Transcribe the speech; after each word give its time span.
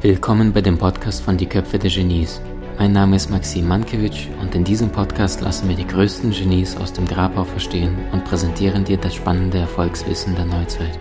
Willkommen 0.00 0.54
bei 0.54 0.62
dem 0.62 0.78
Podcast 0.78 1.22
von 1.22 1.36
Die 1.36 1.44
Köpfe 1.44 1.78
der 1.78 1.90
Genies. 1.90 2.40
Mein 2.78 2.92
Name 2.92 3.16
ist 3.16 3.28
Maxim 3.28 3.68
Mankewitsch 3.68 4.28
und 4.40 4.54
in 4.54 4.64
diesem 4.64 4.88
Podcast 4.90 5.42
lassen 5.42 5.68
wir 5.68 5.76
die 5.76 5.86
größten 5.86 6.30
Genies 6.30 6.78
aus 6.78 6.94
dem 6.94 7.04
Grabau 7.04 7.44
verstehen 7.44 7.94
und 8.12 8.24
präsentieren 8.24 8.84
dir 8.84 8.96
das 8.96 9.14
spannende 9.14 9.58
Erfolgswissen 9.58 10.34
der 10.34 10.46
Neuzeit. 10.46 10.98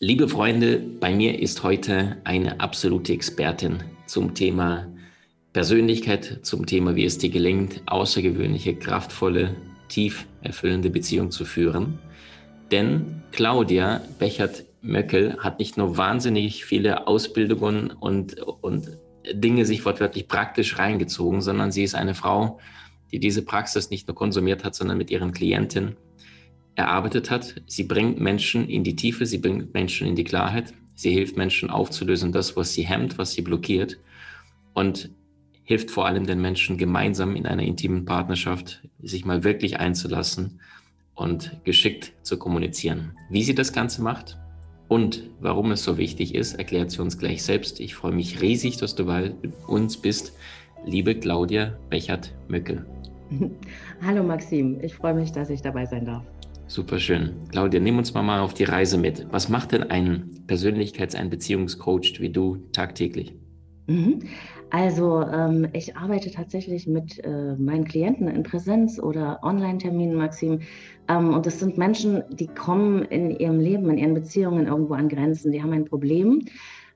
Liebe 0.00 0.26
Freunde, 0.26 0.78
bei 0.78 1.14
mir 1.14 1.38
ist 1.38 1.62
heute 1.62 2.16
eine 2.24 2.60
absolute 2.60 3.12
Expertin 3.12 3.82
zum 4.06 4.32
Thema 4.32 4.86
Persönlichkeit, 5.52 6.40
zum 6.42 6.64
Thema, 6.64 6.96
wie 6.96 7.04
es 7.04 7.18
dir 7.18 7.28
gelingt, 7.28 7.82
außergewöhnliche, 7.86 8.74
kraftvolle, 8.74 9.54
tief 9.88 10.26
erfüllende 10.40 10.88
Beziehungen 10.88 11.30
zu 11.30 11.44
führen. 11.44 11.98
Denn 12.70 13.22
Claudia 13.32 14.00
Bechert-Möckel 14.18 15.36
hat 15.40 15.58
nicht 15.58 15.76
nur 15.76 15.98
wahnsinnig 15.98 16.64
viele 16.64 17.06
Ausbildungen 17.06 17.90
und, 17.90 18.40
und 18.40 18.98
Dinge 19.30 19.66
sich 19.66 19.84
wortwörtlich 19.84 20.26
praktisch 20.26 20.78
reingezogen, 20.78 21.42
sondern 21.42 21.70
sie 21.70 21.84
ist 21.84 21.94
eine 21.94 22.14
Frau, 22.14 22.58
die 23.12 23.20
diese 23.20 23.42
Praxis 23.42 23.90
nicht 23.90 24.08
nur 24.08 24.14
konsumiert 24.14 24.64
hat, 24.64 24.74
sondern 24.74 24.96
mit 24.96 25.10
ihren 25.10 25.32
Klienten 25.32 25.96
erarbeitet 26.74 27.30
hat. 27.30 27.56
Sie 27.66 27.84
bringt 27.84 28.18
Menschen 28.18 28.68
in 28.68 28.84
die 28.84 28.96
Tiefe, 28.96 29.26
sie 29.26 29.38
bringt 29.38 29.74
Menschen 29.74 30.08
in 30.08 30.16
die 30.16 30.24
Klarheit, 30.24 30.72
sie 30.94 31.10
hilft 31.10 31.36
Menschen 31.36 31.68
aufzulösen, 31.68 32.32
das, 32.32 32.56
was 32.56 32.72
sie 32.72 32.82
hemmt, 32.86 33.18
was 33.18 33.32
sie 33.32 33.42
blockiert 33.42 33.98
und 34.72 35.10
hilft 35.64 35.90
vor 35.90 36.06
allem 36.06 36.26
den 36.26 36.40
Menschen 36.40 36.76
gemeinsam 36.76 37.36
in 37.36 37.46
einer 37.46 37.62
intimen 37.62 38.04
Partnerschaft 38.04 38.82
sich 39.00 39.24
mal 39.24 39.44
wirklich 39.44 39.78
einzulassen 39.78 40.60
und 41.14 41.60
geschickt 41.64 42.12
zu 42.22 42.38
kommunizieren. 42.38 43.16
Wie 43.30 43.42
sie 43.42 43.54
das 43.54 43.72
Ganze 43.72 44.02
macht 44.02 44.38
und 44.88 45.30
warum 45.40 45.72
es 45.72 45.84
so 45.84 45.98
wichtig 45.98 46.34
ist, 46.34 46.54
erklärt 46.54 46.90
sie 46.90 47.00
uns 47.00 47.18
gleich 47.18 47.42
selbst. 47.42 47.80
Ich 47.80 47.94
freue 47.94 48.12
mich 48.12 48.42
riesig, 48.42 48.76
dass 48.76 48.94
du 48.94 49.06
bei 49.06 49.34
uns 49.66 49.96
bist, 49.96 50.32
liebe 50.84 51.14
Claudia 51.14 51.78
Bechert-Möckel. 51.90 52.84
Hallo 54.02 54.22
Maxim, 54.22 54.78
ich 54.82 54.94
freue 54.94 55.14
mich, 55.14 55.32
dass 55.32 55.48
ich 55.48 55.62
dabei 55.62 55.86
sein 55.86 56.04
darf. 56.04 56.24
Super 56.66 56.98
schön. 56.98 57.34
Claudia, 57.50 57.80
nimm 57.80 57.98
uns 57.98 58.14
mal, 58.14 58.22
mal 58.22 58.40
auf 58.40 58.54
die 58.54 58.64
Reise 58.64 58.96
mit. 58.96 59.26
Was 59.30 59.48
macht 59.48 59.72
denn 59.72 59.84
ein 59.84 60.30
Persönlichkeits-, 60.46 61.14
ein 61.14 61.28
Beziehungscoach 61.28 62.20
wie 62.20 62.30
du 62.30 62.56
tagtäglich? 62.72 63.34
Mhm. 63.86 64.20
Also 64.72 65.20
ähm, 65.20 65.68
ich 65.74 65.98
arbeite 65.98 66.30
tatsächlich 66.30 66.86
mit 66.86 67.22
äh, 67.22 67.54
meinen 67.56 67.84
Klienten 67.84 68.26
in 68.26 68.42
Präsenz 68.42 68.98
oder 68.98 69.40
Online-Terminen, 69.42 70.16
Maxim. 70.16 70.60
Ähm, 71.08 71.34
und 71.34 71.44
das 71.44 71.60
sind 71.60 71.76
Menschen, 71.76 72.24
die 72.30 72.46
kommen 72.46 73.02
in 73.02 73.32
ihrem 73.32 73.60
Leben, 73.60 73.90
in 73.90 73.98
ihren 73.98 74.14
Beziehungen 74.14 74.66
irgendwo 74.66 74.94
an 74.94 75.10
Grenzen. 75.10 75.52
Die 75.52 75.62
haben 75.62 75.74
ein 75.74 75.84
Problem, 75.84 76.46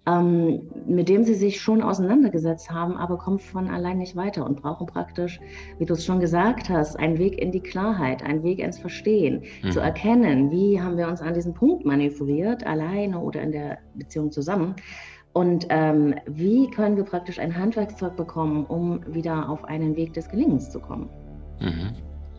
ähm, 0.06 0.62
mit 0.86 1.10
dem 1.10 1.24
sie 1.24 1.34
sich 1.34 1.60
schon 1.60 1.82
auseinandergesetzt 1.82 2.70
haben, 2.70 2.96
aber 2.96 3.18
kommen 3.18 3.40
von 3.40 3.68
allein 3.68 3.98
nicht 3.98 4.16
weiter 4.16 4.46
und 4.46 4.62
brauchen 4.62 4.86
praktisch, 4.86 5.38
wie 5.78 5.84
du 5.84 5.92
es 5.92 6.04
schon 6.06 6.18
gesagt 6.18 6.70
hast, 6.70 6.98
einen 6.98 7.18
Weg 7.18 7.38
in 7.38 7.52
die 7.52 7.60
Klarheit, 7.60 8.22
einen 8.22 8.42
Weg 8.42 8.60
ins 8.60 8.78
Verstehen, 8.78 9.42
mhm. 9.62 9.72
zu 9.72 9.80
erkennen, 9.80 10.50
wie 10.50 10.80
haben 10.80 10.96
wir 10.96 11.08
uns 11.08 11.20
an 11.20 11.34
diesen 11.34 11.52
Punkt 11.52 11.84
manövriert, 11.84 12.66
alleine 12.66 13.18
oder 13.20 13.42
in 13.42 13.52
der 13.52 13.80
Beziehung 13.96 14.32
zusammen 14.32 14.76
und 15.36 15.66
ähm, 15.68 16.14
wie 16.24 16.70
können 16.70 16.96
wir 16.96 17.04
praktisch 17.04 17.38
ein 17.38 17.54
Handwerkszeug 17.54 18.16
bekommen, 18.16 18.64
um 18.64 19.02
wieder 19.06 19.50
auf 19.50 19.64
einen 19.64 19.94
Weg 19.94 20.14
des 20.14 20.30
Gelingens 20.30 20.70
zu 20.70 20.80
kommen? 20.80 21.10
Mhm. 21.60 21.90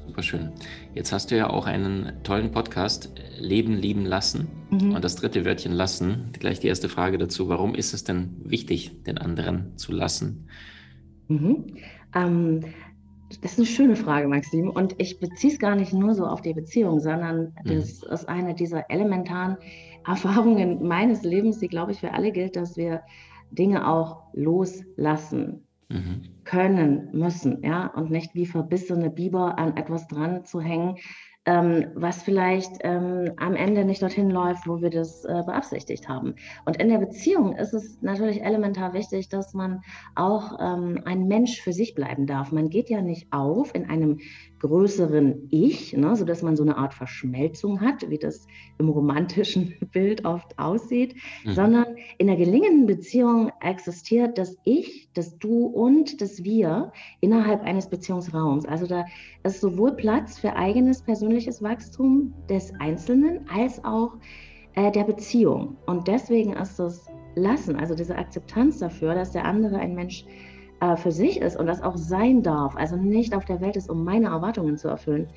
Super 0.07 0.23
schön. 0.23 0.51
Jetzt 0.95 1.13
hast 1.13 1.29
du 1.29 1.37
ja 1.37 1.47
auch 1.47 1.67
einen 1.67 2.11
tollen 2.23 2.49
Podcast, 2.49 3.13
Leben, 3.37 3.73
Lieben, 3.73 4.03
Lassen. 4.03 4.47
Mhm. 4.71 4.95
Und 4.95 5.03
das 5.03 5.15
dritte 5.15 5.45
Wörtchen 5.45 5.73
lassen, 5.73 6.31
gleich 6.39 6.59
die 6.59 6.69
erste 6.69 6.89
Frage 6.89 7.19
dazu. 7.19 7.49
Warum 7.49 7.75
ist 7.75 7.93
es 7.93 8.03
denn 8.03 8.35
wichtig, 8.43 9.03
den 9.03 9.19
anderen 9.19 9.77
zu 9.77 9.91
lassen? 9.91 10.47
Mhm. 11.27 11.75
Ähm, 12.15 12.61
das 13.43 13.51
ist 13.51 13.57
eine 13.59 13.67
schöne 13.67 13.95
Frage, 13.95 14.27
Maxim. 14.27 14.71
Und 14.71 14.95
ich 14.97 15.19
beziehe 15.19 15.53
es 15.53 15.59
gar 15.59 15.75
nicht 15.75 15.93
nur 15.93 16.15
so 16.15 16.25
auf 16.25 16.41
die 16.41 16.55
Beziehung, 16.55 16.99
sondern 16.99 17.53
mhm. 17.63 17.75
das 17.75 18.01
ist 18.01 18.27
eine 18.27 18.55
dieser 18.55 18.89
elementaren 18.89 19.57
Erfahrungen 20.07 20.87
meines 20.87 21.23
Lebens, 21.23 21.59
die, 21.59 21.67
glaube 21.67 21.91
ich, 21.91 21.99
für 21.99 22.13
alle 22.13 22.31
gilt, 22.31 22.55
dass 22.55 22.77
wir 22.77 23.01
Dinge 23.51 23.87
auch 23.87 24.23
loslassen 24.33 25.65
mhm. 25.89 26.23
können, 26.43 27.09
müssen, 27.11 27.63
ja, 27.63 27.87
und 27.87 28.09
nicht 28.09 28.33
wie 28.35 28.45
verbissene 28.45 29.09
Biber 29.09 29.57
an 29.57 29.77
etwas 29.77 30.07
dran 30.07 30.45
zu 30.45 30.61
hängen, 30.61 30.97
ähm, 31.47 31.91
was 31.95 32.23
vielleicht 32.23 32.73
ähm, 32.81 33.31
am 33.37 33.55
Ende 33.55 33.85
nicht 33.85 34.01
dorthin 34.01 34.29
läuft, 34.29 34.67
wo 34.67 34.81
wir 34.81 34.89
das 34.89 35.23
äh, 35.23 35.43
beabsichtigt 35.45 36.09
haben. 36.09 36.35
Und 36.65 36.75
in 36.75 36.89
der 36.89 36.97
Beziehung 36.97 37.55
ist 37.55 37.73
es 37.73 38.01
natürlich 38.01 38.43
elementar 38.43 38.93
wichtig, 38.93 39.29
dass 39.29 39.53
man 39.53 39.81
auch 40.13 40.57
ähm, 40.59 40.99
ein 41.05 41.27
Mensch 41.27 41.61
für 41.61 41.71
sich 41.71 41.95
bleiben 41.95 42.27
darf. 42.27 42.51
Man 42.51 42.69
geht 42.69 42.89
ja 42.89 43.01
nicht 43.01 43.31
auf 43.31 43.73
in 43.73 43.89
einem 43.89 44.19
größeren 44.59 45.47
Ich, 45.51 45.95
ne, 45.95 46.15
sodass 46.15 46.41
man 46.41 46.55
so 46.55 46.63
eine 46.63 46.77
Art 46.77 46.93
Verschmelzung 46.93 47.81
hat, 47.81 48.09
wie 48.09 48.17
das 48.17 48.47
im 48.77 48.89
romantischen 48.89 49.75
Bild 49.91 50.25
oft 50.25 50.57
aussieht, 50.57 51.15
mhm. 51.43 51.53
sondern 51.53 51.85
in 52.17 52.29
einer 52.29 52.37
gelingenden 52.37 52.85
Beziehung 52.85 53.51
existiert 53.61 54.37
das 54.37 54.57
Ich, 54.63 55.09
das 55.13 55.37
Du 55.37 55.65
und 55.65 56.21
das 56.21 56.43
Wir 56.43 56.91
innerhalb 57.21 57.61
eines 57.63 57.87
Beziehungsraums. 57.89 58.65
Also 58.65 58.87
da 58.87 59.05
ist 59.43 59.61
sowohl 59.61 59.95
Platz 59.95 60.39
für 60.39 60.55
eigenes 60.55 61.01
persönliches 61.01 61.61
Wachstum 61.61 62.33
des 62.49 62.73
Einzelnen 62.79 63.47
als 63.49 63.83
auch 63.83 64.17
äh, 64.75 64.91
der 64.91 65.03
Beziehung. 65.03 65.77
Und 65.85 66.07
deswegen 66.07 66.53
ist 66.53 66.79
das 66.79 67.07
Lassen, 67.35 67.75
also 67.75 67.93
diese 67.93 68.15
Akzeptanz 68.15 68.79
dafür, 68.79 69.13
dass 69.13 69.31
der 69.31 69.45
andere 69.45 69.77
ein 69.77 69.93
Mensch 69.93 70.23
ist, 70.23 70.56
äh, 70.79 70.95
für 70.95 71.11
sich 71.11 71.41
ist 71.41 71.57
und 71.57 71.67
das 71.67 71.81
auch 71.81 71.97
sein 71.97 72.43
darf, 72.43 72.75
also 72.75 72.95
nicht 72.95 73.33
auf 73.33 73.45
der 73.45 73.61
Welt 73.61 73.75
ist, 73.75 73.89
um 73.89 74.03
meine 74.03 74.27
Erwartungen 74.27 74.77
zu 74.77 74.87
erfüllen, 74.87 75.27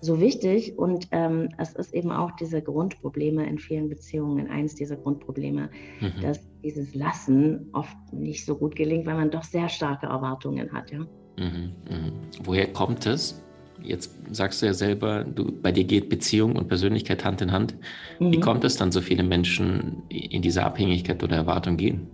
so 0.00 0.20
wichtig. 0.20 0.78
Und 0.78 1.08
ähm, 1.10 1.48
es 1.58 1.74
ist 1.74 1.94
eben 1.94 2.12
auch 2.12 2.30
diese 2.32 2.62
Grundprobleme 2.62 3.46
in 3.46 3.58
vielen 3.58 3.88
Beziehungen, 3.88 4.48
eines 4.48 4.74
dieser 4.74 4.96
Grundprobleme, 4.96 5.70
mhm. 6.00 6.22
dass 6.22 6.40
dieses 6.62 6.94
Lassen 6.94 7.68
oft 7.72 7.96
nicht 8.12 8.44
so 8.44 8.56
gut 8.56 8.76
gelingt, 8.76 9.06
weil 9.06 9.16
man 9.16 9.30
doch 9.30 9.44
sehr 9.44 9.68
starke 9.68 10.06
Erwartungen 10.06 10.72
hat. 10.72 10.90
Ja? 10.90 11.00
Mhm, 11.38 11.72
mh. 11.88 12.12
Woher 12.44 12.72
kommt 12.72 13.06
es? 13.06 13.42
Jetzt 13.82 14.10
sagst 14.34 14.62
du 14.62 14.66
ja 14.66 14.74
selber, 14.74 15.22
du, 15.24 15.52
bei 15.52 15.70
dir 15.70 15.84
geht 15.84 16.08
Beziehung 16.08 16.56
und 16.56 16.68
Persönlichkeit 16.68 17.24
Hand 17.24 17.42
in 17.42 17.52
Hand. 17.52 17.74
Mhm. 18.18 18.32
Wie 18.32 18.40
kommt 18.40 18.64
es 18.64 18.76
dann, 18.76 18.90
so 18.90 19.00
viele 19.00 19.22
Menschen 19.22 20.02
in 20.08 20.42
diese 20.42 20.64
Abhängigkeit 20.64 21.22
oder 21.22 21.36
Erwartung 21.36 21.76
gehen? 21.76 22.08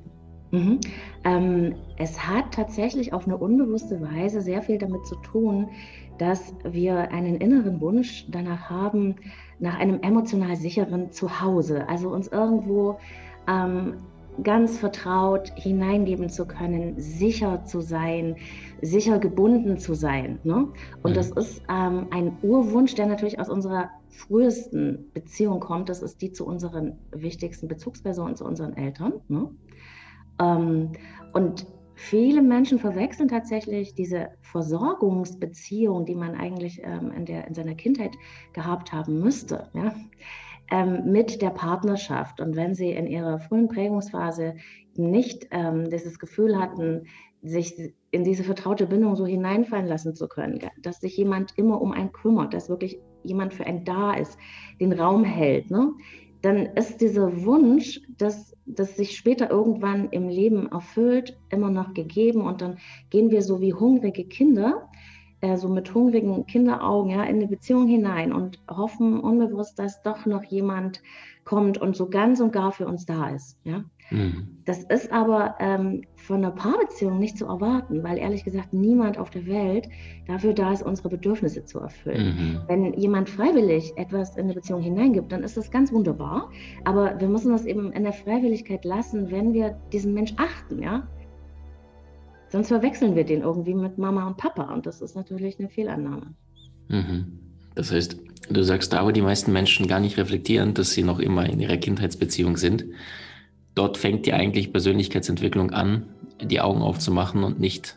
Mhm. 0.53 0.81
Ähm, 1.25 1.75
es 1.97 2.29
hat 2.29 2.53
tatsächlich 2.53 3.13
auf 3.13 3.27
eine 3.27 3.39
unbewusste 3.39 4.01
Weise 4.01 4.43
sehr 4.43 4.63
viel 4.63 4.79
damit 4.79 5.07
zu 5.07 5.17
tun, 5.17 5.69
dass 6.19 6.55
wir 6.63 7.11
einen 7.11 7.37
inneren 7.37 7.81
Wunsch 7.81 8.27
danach 8.31 8.69
haben, 8.71 9.17
nach 9.59 9.79
einem 9.79 10.01
emotional 10.03 10.57
sicheren 10.57 11.11
Zuhause, 11.11 11.89
also 11.89 12.11
uns 12.11 12.29
irgendwo 12.29 12.99
ähm, 13.49 13.95
ganz 14.43 14.79
vertraut 14.79 15.53
hineingeben 15.57 16.29
zu 16.29 16.47
können, 16.47 16.99
sicher 16.99 17.65
zu 17.65 17.81
sein, 17.81 18.37
sicher 18.83 19.19
gebunden 19.19 19.79
zu 19.79 19.95
sein. 19.95 20.39
Ne? 20.45 20.69
Und 21.03 21.13
mhm. 21.13 21.15
das 21.15 21.31
ist 21.31 21.63
ähm, 21.71 22.09
ein 22.11 22.37
Urwunsch, 22.43 22.95
der 22.95 23.07
natürlich 23.07 23.41
aus 23.41 23.49
unserer 23.49 23.91
frühesten 24.11 25.11
Beziehung 25.15 25.61
kommt. 25.61 25.89
Das 25.89 26.03
ist 26.03 26.21
die 26.23 26.33
zu 26.33 26.47
unseren 26.47 26.99
wichtigsten 27.11 27.69
Bezugspersonen, 27.69 28.37
zu 28.37 28.45
unseren 28.45 28.77
Eltern. 28.77 29.15
Ne? 29.29 29.51
Ähm, 30.41 30.93
und 31.33 31.67
viele 31.95 32.43
Menschen 32.43 32.79
verwechseln 32.79 33.29
tatsächlich 33.29 33.95
diese 33.95 34.31
Versorgungsbeziehung, 34.41 36.05
die 36.05 36.15
man 36.15 36.35
eigentlich 36.35 36.81
ähm, 36.83 37.13
in, 37.13 37.25
der, 37.25 37.47
in 37.47 37.55
seiner 37.55 37.75
Kindheit 37.75 38.13
gehabt 38.53 38.93
haben 38.93 39.21
müsste, 39.21 39.71
ja, 39.75 39.95
ähm, 40.71 41.11
mit 41.11 41.43
der 41.43 41.51
Partnerschaft. 41.51 42.41
Und 42.41 42.57
wenn 42.57 42.75
sie 42.75 42.91
in 42.91 43.07
ihrer 43.07 43.39
frühen 43.39 43.69
Prägungsphase 43.69 44.57
nicht 44.95 45.49
ähm, 45.51 45.91
dieses 45.91 46.19
Gefühl 46.19 46.59
hatten, 46.59 47.07
sich 47.43 47.95
in 48.11 48.25
diese 48.25 48.45
vertraute 48.45 48.87
Bindung 48.87 49.17
so 49.17 49.27
hineinfallen 49.27 49.87
lassen 49.87 50.15
zu 50.15 50.29
können, 50.29 50.61
dass 50.81 51.01
sich 51.01 51.17
jemand 51.17 51.53
immer 51.57 51.81
um 51.81 51.93
einen 51.93 52.13
kümmert, 52.13 52.55
dass 52.55 52.69
wirklich 52.69 53.01
jemand 53.25 53.53
für 53.53 53.67
einen 53.67 53.85
da 53.85 54.15
ist, 54.15 54.39
den 54.81 54.93
Raum 54.93 55.25
hält, 55.25 55.71
ne? 55.71 55.93
Dann 56.43 56.67
ist 56.67 57.01
dieser 57.01 57.45
Wunsch, 57.45 58.01
dass 58.19 58.57
das 58.67 58.97
sich 58.97 59.17
später 59.17 59.51
irgendwann 59.51 60.11
im 60.11 60.29
Leben 60.29 60.71
erfüllt, 60.71 61.39
immer 61.51 61.71
noch 61.71 61.95
gegeben 61.95 62.43
und 62.43 62.61
dann 62.61 62.79
gehen 63.11 63.31
wir 63.31 63.43
so 63.43 63.61
wie 63.61 63.75
hungrige 63.75 64.25
Kinder 64.25 64.91
äh, 65.43 65.57
so 65.57 65.69
mit 65.69 65.93
hungrigen 65.93 66.47
Kinderaugen 66.47 67.11
ja, 67.11 67.25
in 67.25 67.37
eine 67.37 67.49
Beziehung 67.49 67.87
hinein 67.87 68.33
und 68.33 68.59
hoffen 68.71 69.21
unbewusst, 69.21 69.79
dass 69.79 70.03
doch 70.03 70.25
noch 70.25 70.45
jemand 70.45 71.03
kommt 71.45 71.79
und 71.79 71.97
so 71.97 72.09
ganz 72.09 72.41
und 72.41 72.53
gar 72.53 72.71
für 72.71 72.87
uns 72.87 73.05
da 73.05 73.31
ist. 73.31 73.59
Ja? 73.65 73.85
Mhm. 74.11 74.63
Das 74.65 74.85
ist 74.85 75.11
aber 75.11 75.57
ähm, 75.59 76.03
von 76.15 76.37
einer 76.37 76.53
Paarbeziehung 76.53 77.19
nicht 77.19 77.37
zu 77.37 77.47
erwarten, 77.47 78.05
weil 78.05 78.19
ehrlich 78.19 78.45
gesagt 78.45 78.73
niemand 78.73 79.19
auf 79.19 79.31
der 79.31 79.47
Welt 79.47 79.89
dafür 80.29 80.53
da 80.53 80.73
ist, 80.73 80.83
unsere 80.83 81.09
Bedürfnisse 81.09 81.65
zu 81.65 81.81
erfüllen. 81.81 82.37
Mhm. 82.37 82.61
Wenn 82.69 82.95
jemand 82.95 83.29
freiwillig 83.29 83.93
etwas 83.97 84.37
in 84.37 84.45
eine 84.45 84.55
Beziehung 84.55 84.81
hineingibt, 84.81 85.33
dann 85.33 85.43
ist 85.43 85.57
das 85.57 85.73
ganz 85.73 85.93
wunderbar. 85.93 86.51
Aber 86.85 87.19
wir 87.19 87.29
müssen 87.29 87.51
das 87.51 87.67
eben 87.67 87.91
in 87.91 88.05
der 88.05 88.13
Freiwilligkeit 88.13 88.85
lassen, 88.85 89.33
wenn 89.33 89.53
wir 89.53 89.77
diesen 89.93 90.15
Mensch 90.15 90.35
achten. 90.37 90.81
Ja? 90.81 91.09
Sonst 92.53 92.69
verwechseln 92.69 93.17
wir 93.17 93.25
den 93.25 93.41
irgendwie 93.41 93.73
mit 93.73 93.97
Mama 93.97 94.27
und 94.27 94.37
Papa 94.37 94.75
und 94.75 94.85
das 94.85 95.01
ist 95.01 95.17
natürlich 95.17 95.59
eine 95.59 95.71
Fehlannahme. 95.71 96.35
Mhm. 96.89 97.39
Das 97.75 97.91
heißt, 97.91 98.19
du 98.51 98.63
sagst 98.63 98.93
da, 98.93 99.07
wo 99.07 99.11
die 99.11 99.23
meisten 99.23 99.55
Menschen 99.55 99.87
gar 99.89 100.01
nicht 100.01 100.19
reflektieren, 100.19 100.75
dass 100.75 100.91
sie 100.91 101.03
noch 101.03 101.19
immer 101.19 101.49
in 101.49 101.61
ihrer 101.61 101.79
Kindheitsbeziehung 101.79 102.59
sind. 102.59 102.85
Dort 103.75 103.97
fängt 103.97 104.27
die 104.27 104.35
eigentlich 104.35 104.71
Persönlichkeitsentwicklung 104.71 105.71
an, 105.71 106.11
die 106.43 106.61
Augen 106.61 106.83
aufzumachen 106.83 107.43
und 107.43 107.59
nicht 107.59 107.97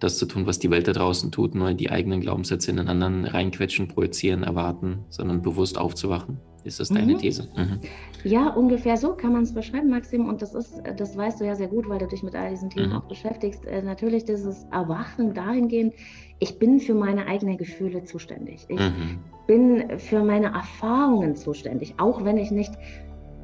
das 0.00 0.18
zu 0.18 0.26
tun, 0.26 0.44
was 0.44 0.58
die 0.58 0.72
Welt 0.72 0.88
da 0.88 0.92
draußen 0.92 1.30
tut, 1.30 1.54
nur 1.54 1.72
die 1.72 1.92
eigenen 1.92 2.20
Glaubenssätze 2.20 2.72
in 2.72 2.78
den 2.78 2.88
anderen 2.88 3.26
reinquetschen, 3.26 3.86
projizieren, 3.86 4.42
erwarten, 4.42 5.04
sondern 5.08 5.40
bewusst 5.40 5.78
aufzuwachen. 5.78 6.40
Ist 6.64 6.80
das 6.80 6.88
deine 6.88 7.14
mhm. 7.14 7.18
These? 7.18 7.48
Mhm. 7.56 7.80
Ja, 8.24 8.48
ungefähr 8.48 8.96
so 8.96 9.14
kann 9.14 9.32
man 9.32 9.42
es 9.42 9.54
beschreiben, 9.54 9.90
Maxim. 9.90 10.26
Und 10.26 10.42
das 10.42 10.54
ist, 10.54 10.82
das 10.96 11.16
weißt 11.16 11.40
du 11.40 11.44
ja 11.44 11.54
sehr 11.54 11.68
gut, 11.68 11.88
weil 11.88 11.98
du 11.98 12.06
dich 12.06 12.22
mit 12.22 12.34
all 12.34 12.50
diesen 12.50 12.70
Themen 12.70 12.90
mhm. 12.90 12.96
auch 12.96 13.04
beschäftigst. 13.04 13.64
Äh, 13.64 13.82
natürlich 13.82 14.24
dieses 14.24 14.64
Erwachen 14.72 15.34
dahingehend, 15.34 15.94
ich 16.40 16.58
bin 16.58 16.80
für 16.80 16.94
meine 16.94 17.26
eigenen 17.26 17.56
Gefühle 17.56 18.04
zuständig. 18.04 18.66
Ich 18.68 18.78
mhm. 18.78 19.18
bin 19.46 19.98
für 19.98 20.22
meine 20.22 20.46
Erfahrungen 20.46 21.36
zuständig, 21.36 21.94
auch 21.98 22.24
wenn 22.24 22.36
ich 22.36 22.50
nicht 22.50 22.72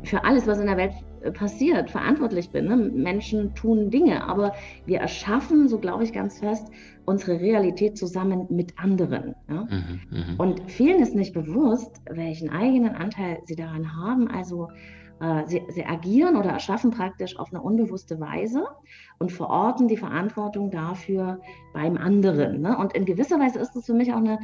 für 0.02 0.24
alles, 0.24 0.46
was 0.46 0.58
in 0.58 0.66
der 0.66 0.76
Welt 0.76 0.92
passiert, 1.32 1.90
verantwortlich 1.90 2.50
bin. 2.50 2.66
Ne? 2.66 2.76
Menschen 2.76 3.54
tun 3.54 3.90
Dinge, 3.90 4.24
aber 4.24 4.54
wir 4.86 4.98
erschaffen, 4.98 5.68
so 5.68 5.78
glaube 5.78 6.04
ich 6.04 6.12
ganz 6.12 6.38
fest, 6.38 6.68
unsere 7.04 7.40
Realität 7.40 7.96
zusammen 7.98 8.46
mit 8.50 8.78
anderen. 8.78 9.34
Ja? 9.48 9.64
Mhm, 9.64 10.00
mh. 10.10 10.34
Und 10.38 10.70
vielen 10.70 11.02
ist 11.02 11.14
nicht 11.14 11.34
bewusst, 11.34 12.00
welchen 12.10 12.50
eigenen 12.50 12.94
Anteil 12.94 13.38
sie 13.44 13.56
daran 13.56 13.96
haben. 13.96 14.28
Also 14.28 14.68
äh, 15.20 15.46
sie, 15.46 15.62
sie, 15.68 15.84
agieren 15.84 16.36
oder 16.36 16.50
erschaffen 16.50 16.90
praktisch 16.90 17.38
auf 17.38 17.52
eine 17.52 17.62
unbewusste 17.62 18.20
Weise 18.20 18.66
und 19.18 19.32
verorten 19.32 19.88
die 19.88 19.96
Verantwortung 19.96 20.70
dafür 20.70 21.40
beim 21.72 21.96
anderen. 21.96 22.60
Ne? 22.60 22.76
Und 22.76 22.94
in 22.94 23.04
gewisser 23.04 23.38
Weise 23.38 23.58
ist 23.58 23.76
es 23.76 23.86
für 23.86 23.94
mich 23.94 24.12
auch 24.12 24.18
eine 24.18 24.38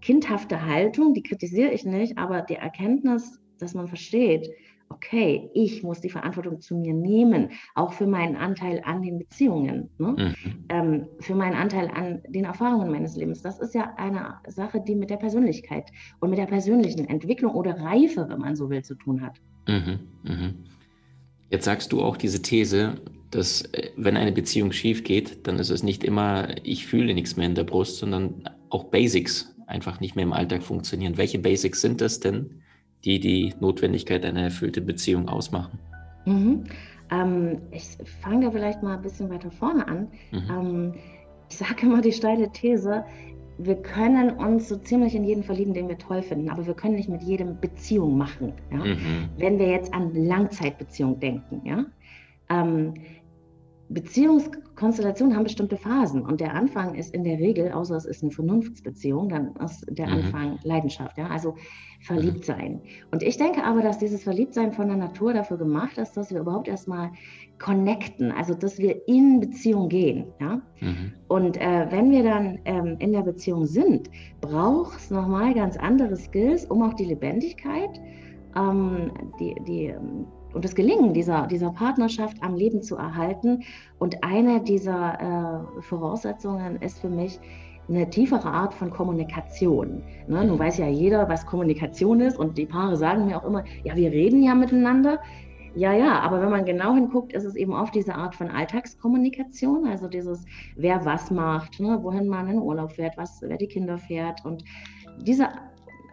kindhafte 0.00 0.64
Haltung, 0.66 1.14
die 1.14 1.22
kritisiere 1.22 1.70
ich 1.70 1.84
nicht, 1.84 2.18
aber 2.18 2.42
die 2.42 2.56
Erkenntnis, 2.56 3.40
dass 3.58 3.74
man 3.74 3.88
versteht, 3.88 4.50
okay, 4.94 5.50
ich 5.54 5.82
muss 5.82 6.00
die 6.00 6.10
Verantwortung 6.10 6.60
zu 6.60 6.76
mir 6.76 6.94
nehmen, 6.94 7.50
auch 7.74 7.92
für 7.92 8.06
meinen 8.06 8.36
Anteil 8.36 8.80
an 8.84 9.02
den 9.02 9.18
Beziehungen, 9.18 9.90
ne? 9.98 10.14
mhm. 10.18 10.64
ähm, 10.68 11.06
für 11.20 11.34
meinen 11.34 11.54
Anteil 11.54 11.88
an 11.88 12.22
den 12.28 12.44
Erfahrungen 12.44 12.90
meines 12.90 13.16
Lebens. 13.16 13.42
Das 13.42 13.58
ist 13.58 13.74
ja 13.74 13.92
eine 13.96 14.36
Sache, 14.46 14.80
die 14.80 14.94
mit 14.94 15.10
der 15.10 15.16
Persönlichkeit 15.16 15.90
und 16.20 16.30
mit 16.30 16.38
der 16.38 16.46
persönlichen 16.46 17.08
Entwicklung 17.08 17.54
oder 17.54 17.78
Reife, 17.78 18.26
wenn 18.28 18.38
man 18.38 18.56
so 18.56 18.70
will, 18.70 18.82
zu 18.82 18.94
tun 18.94 19.20
hat. 19.20 19.40
Mhm. 19.66 19.98
Mhm. 20.22 20.54
Jetzt 21.50 21.64
sagst 21.64 21.92
du 21.92 22.02
auch 22.02 22.16
diese 22.16 22.40
These, 22.40 22.94
dass 23.30 23.62
äh, 23.72 23.90
wenn 23.96 24.16
eine 24.16 24.32
Beziehung 24.32 24.72
schief 24.72 25.04
geht, 25.04 25.46
dann 25.46 25.58
ist 25.58 25.70
es 25.70 25.82
nicht 25.82 26.04
immer, 26.04 26.48
ich 26.62 26.86
fühle 26.86 27.14
nichts 27.14 27.36
mehr 27.36 27.46
in 27.46 27.54
der 27.54 27.64
Brust, 27.64 27.98
sondern 27.98 28.48
auch 28.70 28.84
Basics 28.84 29.54
einfach 29.66 30.00
nicht 30.00 30.14
mehr 30.14 30.24
im 30.24 30.32
Alltag 30.32 30.62
funktionieren. 30.62 31.16
Welche 31.16 31.38
Basics 31.38 31.80
sind 31.80 32.00
das 32.00 32.20
denn? 32.20 32.62
Die 33.04 33.20
die 33.20 33.54
Notwendigkeit 33.60 34.24
einer 34.24 34.42
erfüllten 34.42 34.86
Beziehung 34.86 35.28
ausmachen? 35.28 35.78
Mhm. 36.24 36.64
Ähm, 37.10 37.58
ich 37.70 37.96
fange 38.22 38.46
da 38.46 38.50
vielleicht 38.50 38.82
mal 38.82 38.96
ein 38.96 39.02
bisschen 39.02 39.30
weiter 39.30 39.50
vorne 39.50 39.86
an. 39.86 40.08
Mhm. 40.32 40.50
Ähm, 40.50 40.94
ich 41.50 41.56
sage 41.56 41.86
immer 41.86 42.00
die 42.00 42.12
steile 42.12 42.50
These, 42.50 43.04
wir 43.58 43.76
können 43.76 44.30
uns 44.30 44.68
so 44.68 44.76
ziemlich 44.76 45.14
in 45.14 45.24
jeden 45.24 45.44
verlieben, 45.44 45.74
den 45.74 45.88
wir 45.88 45.98
toll 45.98 46.22
finden, 46.22 46.48
aber 46.48 46.66
wir 46.66 46.74
können 46.74 46.96
nicht 46.96 47.08
mit 47.08 47.22
jedem 47.22 47.60
Beziehung 47.60 48.18
machen. 48.18 48.52
Ja? 48.72 48.78
Mhm. 48.78 49.28
Wenn 49.36 49.58
wir 49.58 49.68
jetzt 49.68 49.92
an 49.94 50.12
Langzeitbeziehung 50.14 51.20
denken, 51.20 51.62
ja. 51.64 51.84
Ähm, 52.50 52.94
Beziehungskonstellationen 53.94 55.36
haben 55.36 55.44
bestimmte 55.44 55.76
Phasen 55.76 56.22
und 56.22 56.40
der 56.40 56.52
Anfang 56.52 56.94
ist 56.94 57.14
in 57.14 57.22
der 57.22 57.38
Regel, 57.38 57.72
außer 57.72 57.94
es 57.96 58.04
ist 58.04 58.22
eine 58.22 58.32
Vernunftsbeziehung, 58.32 59.28
dann 59.28 59.54
ist 59.64 59.86
der 59.88 60.08
mhm. 60.08 60.12
Anfang 60.14 60.58
Leidenschaft, 60.64 61.16
ja, 61.16 61.28
also 61.28 61.54
verliebt 62.00 62.40
mhm. 62.40 62.42
sein. 62.42 62.80
Und 63.12 63.22
ich 63.22 63.36
denke 63.36 63.62
aber, 63.64 63.82
dass 63.82 63.98
dieses 63.98 64.24
Verliebtsein 64.24 64.72
von 64.72 64.88
der 64.88 64.96
Natur 64.96 65.32
dafür 65.32 65.58
gemacht 65.58 65.96
ist, 65.96 66.16
dass 66.16 66.32
wir 66.32 66.40
überhaupt 66.40 66.66
erstmal 66.66 67.12
connecten, 67.58 68.32
also 68.32 68.52
dass 68.52 68.78
wir 68.78 69.06
in 69.08 69.38
Beziehung 69.40 69.88
gehen, 69.88 70.26
ja. 70.40 70.60
Mhm. 70.80 71.12
Und 71.28 71.56
äh, 71.60 71.86
wenn 71.90 72.10
wir 72.10 72.24
dann 72.24 72.58
ähm, 72.64 72.96
in 72.98 73.12
der 73.12 73.22
Beziehung 73.22 73.64
sind, 73.64 74.10
braucht 74.40 74.98
es 74.98 75.10
nochmal 75.10 75.54
ganz 75.54 75.76
andere 75.76 76.16
Skills, 76.16 76.64
um 76.66 76.82
auch 76.82 76.94
die 76.94 77.06
Lebendigkeit, 77.06 78.00
ähm, 78.56 79.12
die, 79.38 79.54
die 79.66 79.86
ähm, 79.86 80.26
und 80.54 80.64
das 80.64 80.74
Gelingen 80.74 81.12
dieser, 81.12 81.46
dieser 81.46 81.70
Partnerschaft 81.70 82.42
am 82.42 82.54
Leben 82.54 82.82
zu 82.82 82.96
erhalten. 82.96 83.64
Und 83.98 84.22
eine 84.22 84.60
dieser 84.62 85.66
äh, 85.78 85.82
Voraussetzungen 85.82 86.80
ist 86.80 87.00
für 87.00 87.08
mich 87.08 87.40
eine 87.88 88.08
tiefere 88.08 88.48
Art 88.48 88.72
von 88.72 88.90
Kommunikation. 88.90 90.02
Ne? 90.26 90.44
Nun 90.44 90.58
weiß 90.58 90.78
ja 90.78 90.88
jeder, 90.88 91.28
was 91.28 91.44
Kommunikation 91.44 92.20
ist 92.20 92.38
und 92.38 92.56
die 92.56 92.66
Paare 92.66 92.96
sagen 92.96 93.26
mir 93.26 93.36
auch 93.36 93.44
immer, 93.44 93.64
ja, 93.82 93.94
wir 93.94 94.10
reden 94.10 94.42
ja 94.42 94.54
miteinander. 94.54 95.18
Ja, 95.76 95.92
ja, 95.92 96.20
aber 96.20 96.40
wenn 96.40 96.50
man 96.50 96.64
genau 96.64 96.94
hinguckt, 96.94 97.32
ist 97.32 97.44
es 97.44 97.56
eben 97.56 97.72
oft 97.72 97.94
diese 97.96 98.14
Art 98.14 98.36
von 98.36 98.48
Alltagskommunikation, 98.48 99.88
also 99.88 100.06
dieses, 100.06 100.44
wer 100.76 101.04
was 101.04 101.32
macht, 101.32 101.80
ne? 101.80 101.98
wohin 102.00 102.28
man 102.28 102.48
in 102.48 102.58
Urlaub 102.58 102.92
fährt, 102.92 103.18
was, 103.18 103.42
wer 103.42 103.58
die 103.58 103.66
Kinder 103.66 103.98
fährt 103.98 104.44
und 104.44 104.64
diese 105.20 105.48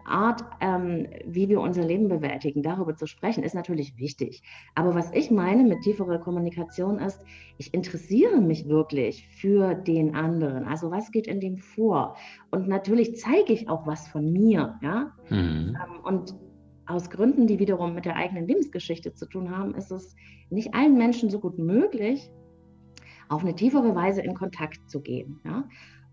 Art, 0.04 0.42
ähm, 0.60 1.06
wie 1.24 1.48
wir 1.48 1.60
unser 1.60 1.84
Leben 1.84 2.08
bewältigen, 2.08 2.62
darüber 2.62 2.94
zu 2.94 3.06
sprechen, 3.06 3.42
ist 3.42 3.54
natürlich 3.54 3.96
wichtig. 3.98 4.42
Aber 4.74 4.94
was 4.94 5.12
ich 5.12 5.30
meine 5.30 5.64
mit 5.64 5.82
tieferer 5.82 6.18
Kommunikation 6.18 6.98
ist, 6.98 7.24
ich 7.58 7.72
interessiere 7.74 8.40
mich 8.40 8.68
wirklich 8.68 9.28
für 9.28 9.74
den 9.74 10.14
anderen. 10.14 10.64
Also 10.64 10.90
was 10.90 11.10
geht 11.10 11.26
in 11.26 11.40
dem 11.40 11.56
vor? 11.56 12.16
Und 12.50 12.68
natürlich 12.68 13.16
zeige 13.16 13.52
ich 13.52 13.68
auch 13.68 13.86
was 13.86 14.08
von 14.08 14.32
mir. 14.32 14.78
Ja? 14.82 15.12
Mhm. 15.30 15.76
Ähm, 15.76 16.04
und 16.04 16.34
aus 16.86 17.10
Gründen, 17.10 17.46
die 17.46 17.58
wiederum 17.58 17.94
mit 17.94 18.04
der 18.04 18.16
eigenen 18.16 18.46
Lebensgeschichte 18.46 19.14
zu 19.14 19.26
tun 19.26 19.56
haben, 19.56 19.74
ist 19.74 19.90
es 19.90 20.14
nicht 20.50 20.74
allen 20.74 20.96
Menschen 20.96 21.30
so 21.30 21.38
gut 21.38 21.58
möglich, 21.58 22.30
auf 23.28 23.42
eine 23.42 23.54
tiefere 23.54 23.94
Weise 23.94 24.20
in 24.20 24.34
Kontakt 24.34 24.90
zu 24.90 25.00
gehen. 25.00 25.40
Ja? 25.44 25.64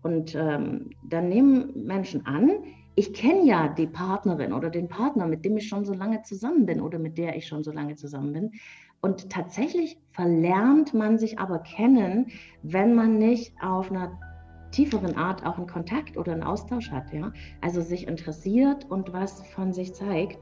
Und 0.02 0.34
ähm, 0.34 0.90
dann 1.08 1.28
nehmen 1.28 1.84
Menschen 1.84 2.24
an, 2.24 2.50
ich 2.94 3.12
kenne 3.14 3.44
ja 3.44 3.68
die 3.68 3.86
Partnerin 3.86 4.52
oder 4.52 4.70
den 4.70 4.88
Partner, 4.88 5.26
mit 5.26 5.44
dem 5.44 5.56
ich 5.56 5.68
schon 5.68 5.84
so 5.84 5.94
lange 5.94 6.22
zusammen 6.22 6.66
bin 6.66 6.80
oder 6.80 6.98
mit 6.98 7.18
der 7.18 7.36
ich 7.36 7.46
schon 7.46 7.62
so 7.62 7.72
lange 7.72 7.96
zusammen 7.96 8.32
bin. 8.32 8.52
Und 9.00 9.30
tatsächlich 9.30 9.98
verlernt 10.12 10.92
man 10.92 11.18
sich 11.18 11.38
aber 11.38 11.60
kennen, 11.60 12.26
wenn 12.62 12.94
man 12.94 13.18
nicht 13.18 13.54
auf 13.62 13.90
einer 13.90 14.18
tieferen 14.72 15.16
Art 15.16 15.44
auch 15.46 15.56
einen 15.56 15.66
Kontakt 15.66 16.16
oder 16.16 16.32
einen 16.32 16.42
Austausch 16.42 16.90
hat. 16.90 17.12
Ja? 17.12 17.32
Also 17.60 17.80
sich 17.80 18.06
interessiert 18.06 18.90
und 18.90 19.12
was 19.12 19.42
von 19.48 19.72
sich 19.72 19.94
zeigt 19.94 20.38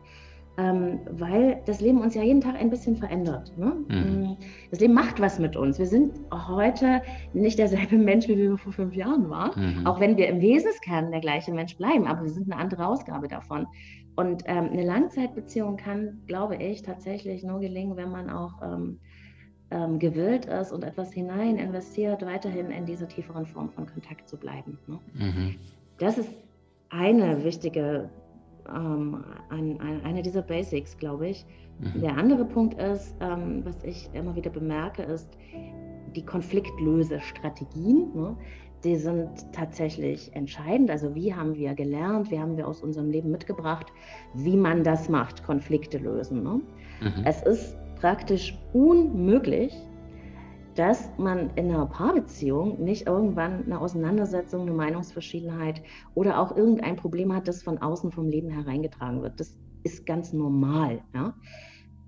ähm, 0.58 0.98
weil 1.08 1.62
das 1.66 1.80
Leben 1.80 2.00
uns 2.00 2.14
ja 2.16 2.22
jeden 2.22 2.40
Tag 2.40 2.56
ein 2.56 2.68
bisschen 2.68 2.96
verändert. 2.96 3.56
Ne? 3.56 3.76
Mhm. 3.88 4.22
Mm, 4.22 4.36
das 4.70 4.80
Leben 4.80 4.92
macht 4.92 5.20
was 5.20 5.38
mit 5.38 5.56
uns. 5.56 5.78
Wir 5.78 5.86
sind 5.86 6.18
heute 6.32 7.00
nicht 7.32 7.60
derselbe 7.60 7.96
Mensch, 7.96 8.26
wie 8.26 8.36
wir 8.36 8.58
vor 8.58 8.72
fünf 8.72 8.94
Jahren 8.94 9.30
waren, 9.30 9.78
mhm. 9.78 9.86
auch 9.86 10.00
wenn 10.00 10.16
wir 10.16 10.26
im 10.26 10.40
Wesenskern 10.40 11.12
der 11.12 11.20
gleiche 11.20 11.52
Mensch 11.52 11.76
bleiben, 11.76 12.08
aber 12.08 12.22
wir 12.22 12.30
sind 12.30 12.50
eine 12.50 12.60
andere 12.60 12.86
Ausgabe 12.86 13.28
davon. 13.28 13.68
Und 14.16 14.42
ähm, 14.46 14.70
eine 14.72 14.84
Langzeitbeziehung 14.84 15.76
kann, 15.76 16.22
glaube 16.26 16.56
ich, 16.56 16.82
tatsächlich 16.82 17.44
nur 17.44 17.60
gelingen, 17.60 17.96
wenn 17.96 18.10
man 18.10 18.28
auch 18.28 18.54
ähm, 18.60 18.98
ähm, 19.70 20.00
gewillt 20.00 20.46
ist 20.46 20.72
und 20.72 20.82
etwas 20.82 21.12
hinein 21.12 21.56
investiert, 21.56 22.26
weiterhin 22.26 22.72
in 22.72 22.84
dieser 22.84 23.06
tieferen 23.06 23.46
Form 23.46 23.70
von 23.70 23.86
Kontakt 23.86 24.28
zu 24.28 24.36
bleiben. 24.36 24.76
Ne? 24.88 24.98
Mhm. 25.14 25.54
Das 25.98 26.18
ist 26.18 26.30
eine 26.90 27.44
wichtige 27.44 28.10
ähm, 28.74 29.24
ein, 29.48 29.80
ein, 29.80 30.04
einer 30.04 30.22
dieser 30.22 30.42
Basics, 30.42 30.96
glaube 30.96 31.28
ich. 31.28 31.46
Mhm. 31.80 32.00
Der 32.00 32.16
andere 32.16 32.44
Punkt 32.44 32.80
ist, 32.80 33.14
ähm, 33.20 33.64
was 33.64 33.82
ich 33.84 34.08
immer 34.12 34.34
wieder 34.34 34.50
bemerke, 34.50 35.02
ist 35.02 35.28
die 36.14 36.24
Konfliktlösestrategien. 36.24 38.14
Ne? 38.14 38.36
Die 38.84 38.96
sind 38.96 39.28
tatsächlich 39.52 40.34
entscheidend. 40.34 40.90
Also 40.90 41.14
wie 41.14 41.34
haben 41.34 41.54
wir 41.56 41.74
gelernt, 41.74 42.30
wie 42.30 42.38
haben 42.38 42.56
wir 42.56 42.66
aus 42.66 42.82
unserem 42.82 43.10
Leben 43.10 43.30
mitgebracht, 43.30 43.86
wie 44.34 44.56
man 44.56 44.84
das 44.84 45.08
macht, 45.08 45.44
Konflikte 45.44 45.98
lösen. 45.98 46.42
Ne? 46.42 46.60
Mhm. 47.00 47.24
Es 47.24 47.42
ist 47.42 47.76
praktisch 48.00 48.56
unmöglich, 48.72 49.74
dass 50.78 51.10
man 51.18 51.50
in 51.56 51.72
einer 51.72 51.86
Paarbeziehung 51.86 52.80
nicht 52.82 53.08
irgendwann 53.08 53.64
eine 53.64 53.80
Auseinandersetzung, 53.80 54.62
eine 54.62 54.70
Meinungsverschiedenheit 54.70 55.82
oder 56.14 56.38
auch 56.38 56.56
irgendein 56.56 56.94
Problem 56.94 57.34
hat, 57.34 57.48
das 57.48 57.64
von 57.64 57.78
außen 57.78 58.12
vom 58.12 58.28
Leben 58.28 58.48
hereingetragen 58.48 59.20
wird. 59.20 59.40
Das 59.40 59.58
ist 59.82 60.06
ganz 60.06 60.32
normal, 60.32 61.02
ja? 61.12 61.34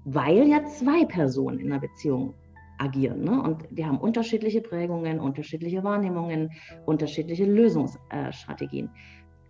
weil 0.05 0.47
ja 0.49 0.65
zwei 0.67 1.05
Personen 1.05 1.59
in 1.59 1.73
einer 1.73 1.81
Beziehung 1.81 2.35
agieren. 2.79 3.25
Ne? 3.25 3.43
Und 3.43 3.67
die 3.73 3.85
haben 3.85 3.99
unterschiedliche 3.99 4.61
Prägungen, 4.61 5.19
unterschiedliche 5.19 5.83
Wahrnehmungen, 5.83 6.51
unterschiedliche 6.87 7.47
Lösungsstrategien. 7.47 8.89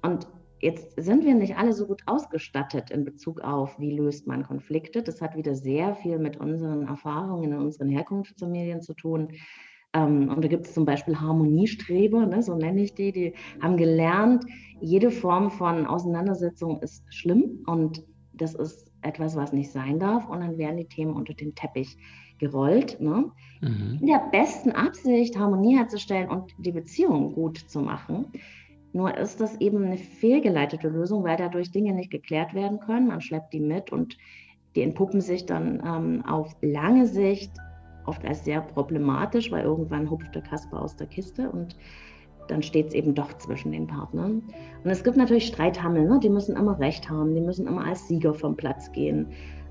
Und 0.01 0.27
jetzt 0.61 0.93
sind 0.97 1.25
wir 1.25 1.35
nicht 1.35 1.57
alle 1.57 1.73
so 1.73 1.87
gut 1.87 2.03
ausgestattet 2.07 2.91
in 2.91 3.05
Bezug 3.05 3.41
auf, 3.41 3.79
wie 3.79 3.97
löst 3.97 4.27
man 4.27 4.45
Konflikte. 4.45 5.03
Das 5.03 5.21
hat 5.21 5.37
wieder 5.37 5.55
sehr 5.55 5.95
viel 5.95 6.19
mit 6.19 6.37
unseren 6.39 6.87
Erfahrungen 6.87 7.53
in 7.53 7.59
unseren 7.59 7.89
Herkunftsfamilien 7.89 8.81
zu 8.83 8.95
tun. 8.95 9.29
Ähm, 9.93 10.29
und 10.29 10.45
da 10.45 10.49
gibt 10.49 10.67
es 10.67 10.75
zum 10.75 10.85
Beispiel 10.85 11.19
Harmoniestreber, 11.19 12.27
ne, 12.27 12.43
so 12.43 12.55
nenne 12.55 12.83
ich 12.83 12.95
die, 12.95 13.11
die 13.11 13.35
haben 13.61 13.77
gelernt, 13.77 14.45
jede 14.81 15.11
Form 15.11 15.51
von 15.51 15.87
Auseinandersetzung 15.87 16.81
ist 16.81 17.05
schlimm 17.13 17.65
und 17.67 18.05
das 18.33 18.55
ist 18.55 18.91
etwas, 19.03 19.37
was 19.37 19.53
nicht 19.53 19.71
sein 19.71 19.99
darf. 19.99 20.29
Und 20.29 20.41
dann 20.41 20.59
werden 20.59 20.77
die 20.77 20.87
Themen 20.87 21.15
unter 21.15 21.35
den 21.35 21.55
Teppich 21.55 21.97
gerollt. 22.39 23.01
Ne? 23.01 23.31
Mhm. 23.61 23.99
In 24.01 24.07
der 24.07 24.29
besten 24.31 24.73
Absicht, 24.73 25.39
Harmonie 25.39 25.77
herzustellen 25.77 26.29
und 26.29 26.53
die 26.59 26.73
Beziehung 26.73 27.35
gut 27.35 27.59
zu 27.59 27.81
machen. 27.81 28.27
Nur 28.93 29.17
ist 29.17 29.41
das 29.41 29.61
eben 29.61 29.85
eine 29.85 29.99
fehlgeleitete 29.99 30.89
Lösung, 30.89 31.25
weil 31.25 31.37
dadurch 31.37 31.71
Dinge 31.71 31.95
nicht 31.95 32.11
geklärt 32.11 32.55
werden 32.55 32.81
können. 32.81 33.09
Man 33.09 33.21
schleppt 33.21 33.53
die 33.53 33.61
mit 33.61 33.93
und 33.93 34.17
die 34.75 34.83
entpuppen 34.83 35.21
sich 35.21 35.47
dann 35.47 35.83
ähm, 35.85 36.25
auf 36.27 36.57
lange 36.61 37.07
Sicht 37.07 37.53
oft 38.07 38.25
als 38.25 38.45
sehr 38.45 38.61
problematisch, 38.61 39.51
weil 39.51 39.65
irgendwann 39.65 40.11
hupft 40.11 40.35
der 40.35 40.43
Kasper 40.43 40.83
aus 40.83 40.97
der 40.97 41.07
Kiste 41.07 41.51
und 41.51 41.77
dann 42.49 42.63
steht 42.63 42.89
es 42.89 42.95
eben 42.95 43.15
doch 43.15 43.33
zwischen 43.39 43.71
den 43.71 43.87
Partnern. 43.87 44.43
Und 44.83 44.91
es 44.91 45.05
gibt 45.05 45.17
natürlich 45.17 45.47
Streithammel, 45.47 46.07
ne? 46.07 46.19
die 46.21 46.29
müssen 46.29 46.57
immer 46.57 46.79
Recht 46.81 47.09
haben, 47.09 47.35
die 47.35 47.41
müssen 47.41 47.67
immer 47.67 47.85
als 47.85 48.09
Sieger 48.09 48.35
vom 48.35 48.57
Platz 48.57 48.91
gehen. 48.91 49.29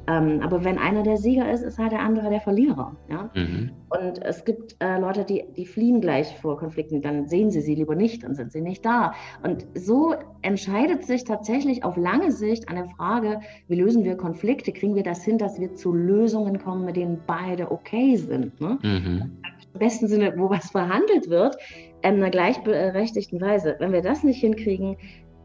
Ähm, 0.09 0.41
aber 0.41 0.63
wenn 0.63 0.79
einer 0.79 1.03
der 1.03 1.17
Sieger 1.17 1.51
ist, 1.51 1.61
ist 1.61 1.77
halt 1.77 1.91
der 1.91 1.99
andere 1.99 2.31
der 2.31 2.41
Verlierer. 2.41 2.95
Ja? 3.09 3.29
Mhm. 3.35 3.69
Und 3.89 4.25
es 4.25 4.43
gibt 4.43 4.75
äh, 4.79 4.99
Leute, 4.99 5.23
die, 5.23 5.45
die 5.55 5.67
fliehen 5.67 6.01
gleich 6.01 6.35
vor 6.41 6.57
Konflikten, 6.57 7.01
dann 7.03 7.27
sehen 7.27 7.51
sie 7.51 7.61
sie 7.61 7.75
lieber 7.75 7.95
nicht, 7.95 8.23
dann 8.23 8.33
sind 8.33 8.51
sie 8.51 8.61
nicht 8.61 8.83
da. 8.83 9.13
Und 9.43 9.67
so 9.75 10.15
entscheidet 10.41 11.05
sich 11.05 11.25
tatsächlich 11.25 11.83
auf 11.83 11.95
lange 11.95 12.31
Sicht 12.31 12.69
an 12.69 12.75
der 12.77 12.85
Frage, 12.85 13.41
wie 13.67 13.75
lösen 13.75 14.03
wir 14.03 14.17
Konflikte, 14.17 14.71
kriegen 14.71 14.95
wir 14.95 15.03
das 15.03 15.23
hin, 15.23 15.37
dass 15.37 15.59
wir 15.59 15.75
zu 15.75 15.93
Lösungen 15.93 16.57
kommen, 16.57 16.85
mit 16.85 16.95
denen 16.95 17.19
beide 17.27 17.71
okay 17.71 18.15
sind. 18.15 18.59
Ne? 18.59 18.79
Mhm. 18.81 19.37
Im 19.73 19.79
besten 19.79 20.07
Sinne, 20.07 20.33
wo 20.37 20.49
was 20.49 20.71
verhandelt 20.71 21.29
wird, 21.29 21.55
in 22.01 22.15
einer 22.15 22.31
gleichberechtigten 22.31 23.39
Weise. 23.39 23.75
Wenn 23.77 23.91
wir 23.91 24.01
das 24.01 24.23
nicht 24.23 24.39
hinkriegen, 24.39 24.97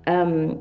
ähm, 0.06 0.59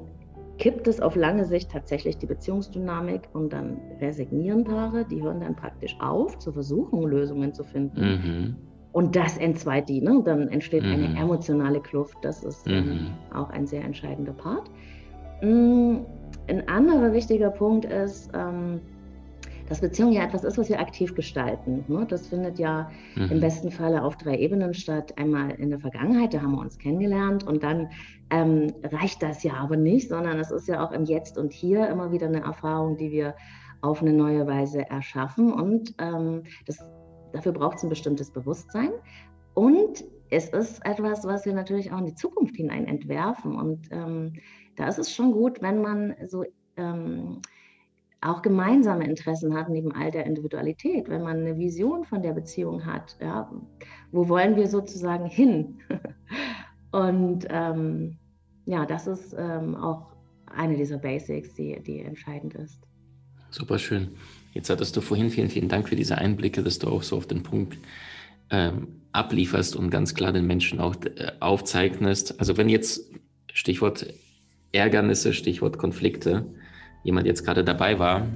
kippt 0.58 0.88
es 0.88 1.00
auf 1.00 1.16
lange 1.16 1.46
Sicht 1.46 1.72
tatsächlich 1.72 2.18
die 2.18 2.26
Beziehungsdynamik 2.26 3.22
und 3.34 3.52
dann 3.52 3.78
resignieren 4.00 4.64
Paare, 4.64 5.06
die 5.06 5.22
hören 5.22 5.42
dann 5.42 5.56
praktisch 5.56 5.96
auf, 6.00 6.38
zu 6.40 6.52
versuchen, 6.52 7.04
Lösungen 7.04 7.54
zu 7.54 7.64
finden. 7.64 8.02
Mhm. 8.02 8.56
Und 8.92 9.16
das 9.16 9.38
entzweit 9.38 9.90
die, 9.90 10.02
ne? 10.02 10.22
dann 10.24 10.48
entsteht 10.50 10.84
mhm. 10.84 10.92
eine 10.92 11.20
emotionale 11.20 11.82
Kluft. 11.82 12.16
Das 12.22 12.44
ist 12.44 12.68
ähm, 12.68 12.86
mhm. 12.86 13.08
auch 13.36 13.50
ein 13.50 13.66
sehr 13.66 13.84
entscheidender 13.84 14.34
Part. 14.34 14.70
Mm, 15.42 16.02
ein 16.48 16.68
anderer 16.68 17.12
wichtiger 17.12 17.50
Punkt 17.50 17.86
ist, 17.86 18.32
ähm, 18.36 18.80
dass 19.70 19.82
Beziehung 19.82 20.12
ja 20.12 20.24
etwas 20.24 20.44
ist, 20.44 20.58
was 20.58 20.70
wir 20.70 20.80
aktiv 20.80 21.16
gestalten. 21.16 21.84
Ne? 21.88 22.06
Das 22.08 22.28
findet 22.28 22.60
ja 22.60 22.90
mhm. 23.16 23.32
im 23.32 23.40
besten 23.40 23.72
Falle 23.72 24.04
auf 24.04 24.18
drei 24.18 24.38
Ebenen 24.38 24.74
statt. 24.74 25.18
Einmal 25.18 25.52
in 25.52 25.70
der 25.70 25.80
Vergangenheit, 25.80 26.34
da 26.34 26.42
haben 26.42 26.52
wir 26.52 26.62
uns 26.62 26.78
kennengelernt 26.78 27.46
und 27.46 27.64
dann 27.64 27.90
ähm, 28.30 28.74
reicht 28.84 29.24
das 29.24 29.44
ja 29.44 29.54
aber 29.54 29.78
nicht, 29.78 30.10
sondern 30.10 30.40
es 30.40 30.52
ist 30.52 30.68
ja 30.68 30.86
auch 30.86 30.92
im 30.92 31.06
Jetzt 31.06 31.38
und 31.38 31.54
Hier 31.54 31.88
immer 31.88 32.12
wieder 32.12 32.28
eine 32.28 32.42
Erfahrung, 32.42 32.98
die 32.98 33.12
wir 33.12 33.36
auf 33.82 34.02
eine 34.02 34.14
neue 34.14 34.48
Weise 34.48 34.90
erschaffen 34.90 35.52
und 35.52 35.94
ähm, 36.00 36.44
das, 36.66 36.80
dafür 37.34 37.52
braucht 37.52 37.78
es 37.78 37.84
ein 37.84 37.90
bestimmtes 37.90 38.32
Bewusstsein 38.32 38.92
und 39.54 40.06
es 40.30 40.50
ist 40.50 40.84
etwas, 40.86 41.26
was 41.26 41.46
wir 41.46 41.54
natürlich 41.54 41.92
auch 41.92 42.00
in 42.00 42.06
die 42.06 42.16
Zukunft 42.16 42.56
hinein 42.56 42.88
entwerfen 42.88 43.56
und 43.56 43.90
ähm, 43.92 44.34
da 44.78 44.88
ist 44.88 45.00
es 45.00 45.14
schon 45.14 45.34
gut, 45.34 45.62
wenn 45.62 45.82
man 45.82 46.16
so 46.26 46.46
ähm, 46.78 47.42
auch 48.24 48.42
gemeinsame 48.42 49.06
Interessen 49.06 49.56
hat, 49.56 49.70
neben 49.70 49.92
all 49.92 50.12
der 50.12 50.26
Individualität, 50.26 51.10
wenn 51.10 51.24
man 51.24 51.38
eine 51.38 51.58
Vision 51.58 52.06
von 52.06 52.22
der 52.22 52.34
Beziehung 52.34 52.86
hat, 52.86 53.18
ja, 53.22 53.52
wo 54.12 54.30
wollen 54.30 54.56
wir 54.56 54.68
sozusagen 54.68 55.26
hin? 55.26 55.80
Und 56.92 57.48
ähm, 57.50 58.18
ja, 58.66 58.86
das 58.86 59.08
ist 59.08 59.36
ähm, 59.38 59.76
auch 59.76 60.14
eine 60.46 60.78
dieser 60.78 60.98
Basics, 60.98 61.54
die, 61.56 61.82
die 61.82 62.00
entscheidend 62.00 62.54
ist. 62.54 62.80
Super 63.50 63.80
schön. 63.80 64.10
Jetzt 64.54 64.70
hattest 64.70 64.96
du 64.96 65.02
vorhin, 65.02 65.30
vielen, 65.30 65.50
vielen 65.50 65.70
Dank 65.70 65.90
für 65.90 65.96
diese 65.96 66.18
Einblicke, 66.18 66.64
dass 66.64 66.80
du 66.80 66.88
auch 66.88 67.04
so 67.04 67.18
auf 67.18 67.28
den 67.28 67.44
Punkt 67.44 67.78
ähm, 68.52 69.02
ablieferst 69.12 69.76
und 69.76 69.90
ganz 69.90 70.14
klar 70.14 70.32
den 70.32 70.46
Menschen 70.46 70.80
auch 70.80 70.96
äh, 71.04 71.32
aufzeichnest. 71.40 72.40
Also 72.40 72.58
wenn 72.58 72.70
jetzt 72.70 73.12
Stichwort 73.52 74.06
Ärgernisse, 74.72 75.34
Stichwort 75.34 75.78
Konflikte, 75.78 76.46
jemand 77.04 77.28
jetzt 77.28 77.44
gerade 77.46 77.64
dabei 77.64 78.00
war, 78.00 78.28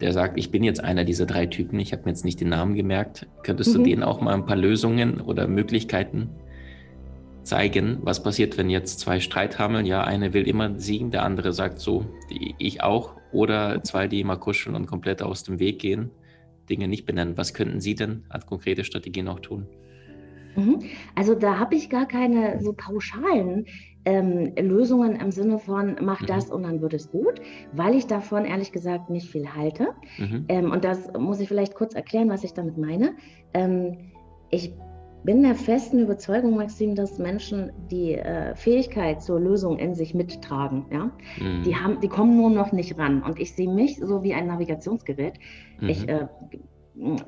der 0.00 0.12
sagt, 0.12 0.38
ich 0.38 0.50
bin 0.50 0.64
jetzt 0.64 0.82
einer 0.82 1.04
dieser 1.04 1.26
drei 1.26 1.46
Typen, 1.46 1.78
ich 1.78 1.92
habe 1.92 2.04
mir 2.04 2.10
jetzt 2.10 2.24
nicht 2.24 2.40
den 2.40 2.48
Namen 2.48 2.74
gemerkt, 2.74 3.26
könntest 3.42 3.72
mhm. 3.72 3.78
du 3.78 3.82
denen 3.84 4.02
auch 4.02 4.20
mal 4.20 4.34
ein 4.34 4.46
paar 4.46 4.56
Lösungen 4.56 5.20
oder 5.20 5.46
Möglichkeiten 5.46 6.30
zeigen, 7.42 7.98
was 8.02 8.22
passiert, 8.22 8.56
wenn 8.56 8.70
jetzt 8.70 9.00
zwei 9.00 9.20
Streit 9.20 9.58
haben? 9.58 9.84
Ja, 9.84 10.04
eine 10.04 10.32
will 10.32 10.46
immer 10.46 10.78
siegen, 10.78 11.10
der 11.10 11.24
andere 11.24 11.52
sagt 11.52 11.80
so, 11.80 12.06
ich 12.58 12.82
auch, 12.82 13.16
oder 13.32 13.82
zwei, 13.82 14.08
die 14.08 14.20
immer 14.20 14.36
kuscheln 14.36 14.76
und 14.76 14.86
komplett 14.86 15.22
aus 15.22 15.42
dem 15.42 15.58
Weg 15.58 15.80
gehen, 15.80 16.10
Dinge 16.68 16.86
nicht 16.88 17.06
benennen. 17.06 17.36
Was 17.36 17.54
könnten 17.54 17.80
Sie 17.80 17.94
denn 17.94 18.24
als 18.28 18.46
konkrete 18.46 18.84
Strategien 18.84 19.28
auch 19.28 19.40
tun? 19.40 19.66
Mhm. 20.56 20.82
Also 21.14 21.34
da 21.34 21.58
habe 21.58 21.74
ich 21.74 21.88
gar 21.88 22.06
keine 22.06 22.60
so 22.60 22.72
pauschalen 22.72 23.66
ähm, 24.04 24.52
Lösungen 24.56 25.16
im 25.16 25.30
Sinne 25.30 25.58
von 25.58 25.96
mach 26.00 26.20
mhm. 26.20 26.26
das 26.26 26.50
und 26.50 26.64
dann 26.64 26.80
wird 26.80 26.94
es 26.94 27.10
gut, 27.10 27.40
weil 27.72 27.94
ich 27.94 28.06
davon 28.06 28.44
ehrlich 28.44 28.72
gesagt 28.72 29.10
nicht 29.10 29.28
viel 29.30 29.54
halte. 29.54 29.88
Mhm. 30.18 30.44
Ähm, 30.48 30.70
und 30.72 30.84
das 30.84 31.12
muss 31.18 31.40
ich 31.40 31.48
vielleicht 31.48 31.74
kurz 31.74 31.94
erklären, 31.94 32.28
was 32.28 32.44
ich 32.44 32.54
damit 32.54 32.78
meine. 32.78 33.14
Ähm, 33.54 33.98
ich 34.50 34.72
bin 35.24 35.42
der 35.42 35.54
festen 35.54 36.00
Überzeugung, 36.00 36.56
Maxim, 36.56 36.94
dass 36.94 37.18
Menschen 37.18 37.70
die 37.90 38.14
äh, 38.14 38.56
Fähigkeit 38.56 39.22
zur 39.22 39.38
Lösung 39.38 39.78
in 39.78 39.94
sich 39.94 40.14
mittragen. 40.14 40.86
Ja? 40.90 41.12
Mhm. 41.38 41.62
Die, 41.62 41.76
haben, 41.76 42.00
die 42.00 42.08
kommen 42.08 42.36
nur 42.36 42.50
noch 42.50 42.72
nicht 42.72 42.98
ran. 42.98 43.22
Und 43.22 43.38
ich 43.38 43.54
sehe 43.54 43.72
mich 43.72 43.98
so 43.98 44.22
wie 44.22 44.34
ein 44.34 44.48
Navigationsgerät. 44.48 45.34
Mhm. 45.80 45.88
Ich 45.88 46.08
äh, 46.08 46.26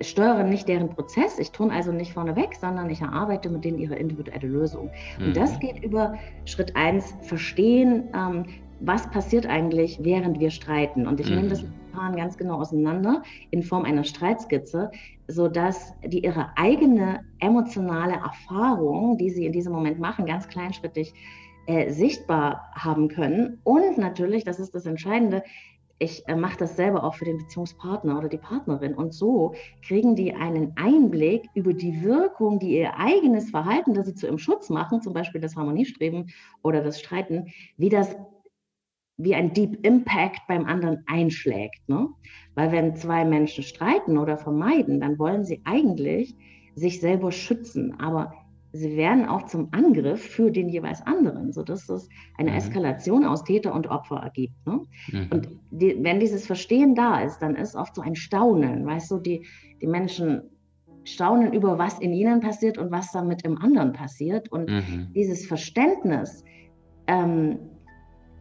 steuere 0.00 0.44
nicht 0.44 0.68
deren 0.68 0.90
Prozess, 0.90 1.38
ich 1.38 1.50
tue 1.50 1.70
also 1.72 1.90
nicht 1.90 2.12
vorneweg, 2.12 2.54
sondern 2.54 2.90
ich 2.90 3.00
erarbeite 3.00 3.48
mit 3.48 3.64
denen 3.64 3.78
ihre 3.78 3.96
individuelle 3.96 4.46
Lösung. 4.46 4.90
Mhm. 5.18 5.26
Und 5.26 5.36
das 5.36 5.58
geht 5.58 5.82
über 5.82 6.14
Schritt 6.44 6.76
eins 6.76 7.14
verstehen, 7.22 8.04
ähm, 8.14 8.44
was 8.80 9.08
passiert 9.10 9.46
eigentlich, 9.46 9.98
während 10.02 10.40
wir 10.40 10.50
streiten. 10.50 11.06
Und 11.06 11.20
ich 11.20 11.30
mhm. 11.30 11.36
nehme 11.36 11.48
das 11.48 11.62
mit 11.62 11.92
Paaren 11.92 12.16
ganz 12.16 12.36
genau 12.36 12.60
auseinander 12.60 13.22
in 13.50 13.62
Form 13.62 13.84
einer 13.84 14.04
Streitskizze, 14.04 14.90
sodass 15.28 15.94
die 16.04 16.24
ihre 16.24 16.50
eigene 16.56 17.24
emotionale 17.38 18.14
Erfahrung, 18.14 19.16
die 19.16 19.30
sie 19.30 19.46
in 19.46 19.52
diesem 19.52 19.72
Moment 19.72 19.98
machen, 19.98 20.26
ganz 20.26 20.48
kleinschrittig 20.48 21.14
äh, 21.66 21.90
sichtbar 21.90 22.70
haben 22.74 23.08
können. 23.08 23.58
Und 23.64 23.96
natürlich, 23.96 24.44
das 24.44 24.60
ist 24.60 24.74
das 24.74 24.84
Entscheidende, 24.84 25.42
ich 25.98 26.26
äh, 26.28 26.34
mache 26.34 26.58
das 26.58 26.76
selber 26.76 27.04
auch 27.04 27.14
für 27.14 27.24
den 27.24 27.38
Beziehungspartner 27.38 28.18
oder 28.18 28.28
die 28.28 28.38
Partnerin. 28.38 28.94
Und 28.94 29.14
so 29.14 29.54
kriegen 29.86 30.16
die 30.16 30.34
einen 30.34 30.72
Einblick 30.76 31.48
über 31.54 31.72
die 31.72 32.02
Wirkung, 32.02 32.58
die 32.58 32.78
ihr 32.78 32.98
eigenes 32.98 33.50
Verhalten, 33.50 33.94
das 33.94 34.06
sie 34.06 34.14
zu 34.14 34.26
ihrem 34.26 34.38
Schutz 34.38 34.70
machen, 34.70 35.02
zum 35.02 35.12
Beispiel 35.12 35.40
das 35.40 35.56
Harmoniestreben 35.56 36.30
oder 36.62 36.82
das 36.82 37.00
Streiten, 37.00 37.52
wie 37.76 37.88
das 37.88 38.16
wie 39.16 39.34
ein 39.34 39.52
Deep 39.52 39.86
Impact 39.86 40.40
beim 40.48 40.66
anderen 40.66 41.04
einschlägt. 41.06 41.88
Ne? 41.88 42.08
Weil 42.54 42.72
wenn 42.72 42.96
zwei 42.96 43.24
Menschen 43.24 43.62
streiten 43.62 44.18
oder 44.18 44.36
vermeiden, 44.36 45.00
dann 45.00 45.18
wollen 45.20 45.44
sie 45.44 45.62
eigentlich 45.64 46.34
sich 46.74 47.00
selber 47.00 47.30
schützen. 47.30 47.98
Aber 48.00 48.34
sie 48.74 48.96
werden 48.96 49.26
auch 49.26 49.44
zum 49.44 49.68
Angriff 49.70 50.20
für 50.20 50.50
den 50.50 50.68
jeweils 50.68 51.00
anderen, 51.06 51.52
sodass 51.52 51.88
es 51.88 52.08
eine 52.36 52.50
mhm. 52.50 52.56
Eskalation 52.56 53.24
aus 53.24 53.44
Täter 53.44 53.72
und 53.72 53.86
Opfer 53.86 54.16
ergibt. 54.16 54.54
Ne? 54.66 54.80
Mhm. 55.12 55.26
Und 55.30 55.48
die, 55.70 55.96
wenn 56.02 56.18
dieses 56.18 56.44
Verstehen 56.44 56.96
da 56.96 57.20
ist, 57.20 57.38
dann 57.38 57.54
ist 57.54 57.76
oft 57.76 57.94
so 57.94 58.02
ein 58.02 58.16
Staunen, 58.16 58.84
weißt 58.84 59.12
du, 59.12 59.18
die, 59.18 59.46
die 59.80 59.86
Menschen 59.86 60.42
staunen 61.04 61.52
über, 61.52 61.78
was 61.78 62.00
in 62.00 62.12
ihnen 62.12 62.40
passiert 62.40 62.76
und 62.76 62.90
was 62.90 63.12
damit 63.12 63.44
im 63.44 63.58
anderen 63.58 63.92
passiert. 63.92 64.50
Und 64.50 64.68
mhm. 64.68 65.08
dieses 65.14 65.46
Verständnis 65.46 66.42
ähm, 67.06 67.58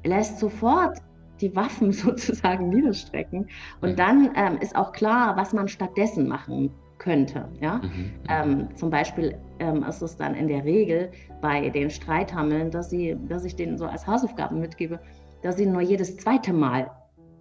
lässt 0.04 0.40
sofort 0.40 0.98
die 1.42 1.56
Waffen 1.56 1.92
sozusagen 1.92 2.70
niederstrecken. 2.70 3.50
Und 3.82 4.00
dann 4.00 4.32
ähm, 4.36 4.58
ist 4.62 4.76
auch 4.76 4.94
klar, 4.94 5.38
was 5.38 5.54
man 5.54 5.68
stattdessen 5.68 6.28
machen 6.28 6.72
könnte. 6.98 7.50
Ja? 7.60 7.76
Mhm, 7.76 7.84
mhm. 7.84 8.14
ähm, 8.30 8.68
zum 8.76 8.90
Beispiel 8.90 9.38
ähm, 9.64 9.84
ist 9.84 10.02
es 10.02 10.18
dann 10.18 10.36
in 10.36 10.48
der 10.48 10.64
Regel 10.66 11.12
bei 11.42 11.70
den 11.70 11.90
Streithammeln, 11.90 12.72
dass, 12.72 12.90
sie, 12.90 13.16
dass 13.28 13.46
ich 13.46 13.56
denen 13.56 13.78
so 13.78 13.86
als 13.86 14.06
Hausaufgaben 14.06 14.60
mitgebe, 14.60 15.00
dass 15.42 15.58
sie 15.58 15.66
nur 15.66 15.82
jedes 15.82 16.18
zweite 16.18 16.54
Mal 16.54 16.92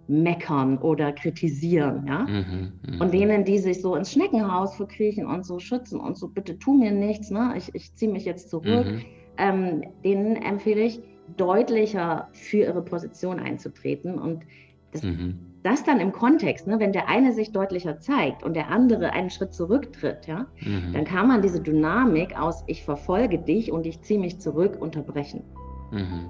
meckern 0.07 0.77
oder 0.79 1.13
kritisieren, 1.13 2.05
ja. 2.07 2.19
Mhm, 2.23 2.73
mh. 2.85 3.03
Und 3.03 3.13
denen, 3.13 3.45
die 3.45 3.57
sich 3.57 3.81
so 3.81 3.95
ins 3.95 4.11
Schneckenhaus 4.11 4.75
verkriechen 4.75 5.25
und 5.25 5.45
so 5.45 5.59
schützen 5.59 5.99
und 5.99 6.17
so, 6.17 6.27
bitte 6.27 6.59
tu 6.59 6.73
mir 6.73 6.91
nichts, 6.91 7.31
ne? 7.31 7.53
ich, 7.57 7.73
ich 7.73 7.95
ziehe 7.95 8.11
mich 8.11 8.25
jetzt 8.25 8.49
zurück, 8.49 8.85
mhm. 8.85 9.01
ähm, 9.37 9.83
denen 10.03 10.35
empfehle 10.35 10.81
ich, 10.81 11.01
deutlicher 11.37 12.27
für 12.33 12.57
ihre 12.57 12.81
Position 12.81 13.39
einzutreten 13.39 14.19
und 14.19 14.43
das, 14.91 15.03
mhm. 15.03 15.39
Das 15.63 15.83
dann 15.83 15.99
im 15.99 16.11
Kontext, 16.11 16.67
ne, 16.67 16.79
wenn 16.79 16.91
der 16.91 17.09
eine 17.09 17.33
sich 17.33 17.51
deutlicher 17.51 17.99
zeigt 17.99 18.43
und 18.43 18.53
der 18.53 18.69
andere 18.69 19.13
einen 19.13 19.29
Schritt 19.29 19.53
zurücktritt, 19.53 20.27
ja, 20.27 20.47
mhm. 20.59 20.93
dann 20.93 21.05
kann 21.05 21.27
man 21.27 21.41
diese 21.41 21.61
Dynamik 21.61 22.37
aus 22.37 22.63
ich 22.67 22.83
verfolge 22.83 23.39
dich 23.39 23.71
und 23.71 23.85
ich 23.85 24.01
ziehe 24.01 24.19
mich 24.19 24.39
zurück 24.39 24.77
unterbrechen. 24.79 25.43
Mhm. 25.91 26.29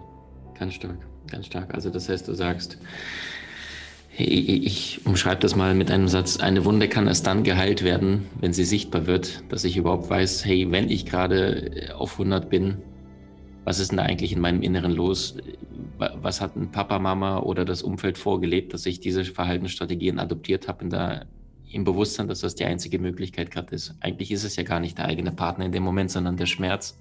Ganz 0.58 0.76
stark, 0.76 0.98
ganz 1.30 1.48
stark. 1.48 1.74
Also 1.74 1.90
das 1.90 2.10
heißt, 2.10 2.28
du 2.28 2.34
sagst, 2.34 2.78
ich 4.16 5.02
umschreibe 5.06 5.42
das 5.42 5.56
mal 5.56 5.74
mit 5.74 5.90
einem 5.90 6.08
Satz. 6.08 6.38
Eine 6.38 6.66
Wunde 6.66 6.88
kann 6.88 7.08
erst 7.08 7.26
dann 7.26 7.44
geheilt 7.44 7.84
werden, 7.84 8.28
wenn 8.40 8.54
sie 8.54 8.64
sichtbar 8.64 9.08
wird, 9.08 9.44
dass 9.50 9.64
ich 9.64 9.76
überhaupt 9.76 10.08
weiß, 10.08 10.46
hey, 10.46 10.68
wenn 10.70 10.90
ich 10.90 11.08
gerade 11.08 11.92
auf 11.98 12.14
100 12.14 12.48
bin, 12.48 12.78
was 13.64 13.80
ist 13.80 13.92
denn 13.92 13.98
da 13.98 14.04
eigentlich 14.04 14.34
in 14.34 14.40
meinem 14.40 14.62
Inneren 14.62 14.92
los? 14.92 15.38
Was 15.98 16.42
hat 16.42 16.56
ein 16.56 16.72
Papa, 16.72 17.00
Mama 17.00 17.40
oder 17.40 17.66
das 17.66 17.82
Umfeld 17.82 18.18
vorgelebt, 18.18 18.74
dass 18.74 18.86
ich 18.86 19.00
diese 19.00 19.24
Verhaltensstrategien 19.24 20.20
adoptiert 20.20 20.68
habe, 20.68 20.84
in 20.84 20.90
der, 20.90 21.28
im 21.72 21.84
Bewusstsein, 21.84 22.28
dass 22.28 22.42
das 22.42 22.56
die 22.56 22.66
einzige 22.66 23.00
Möglichkeit 23.00 23.52
gerade 23.52 23.74
ist. 23.74 23.96
Eigentlich 24.00 24.32
ist 24.32 24.44
es 24.44 24.56
ja 24.56 24.64
gar 24.64 24.80
nicht 24.80 24.98
der 24.98 25.06
eigene 25.06 25.32
Partner 25.32 25.66
in 25.66 25.72
dem 25.72 25.84
Moment, 25.84 26.12
sondern 26.12 26.38
der 26.38 26.46
Schmerz, 26.46 27.00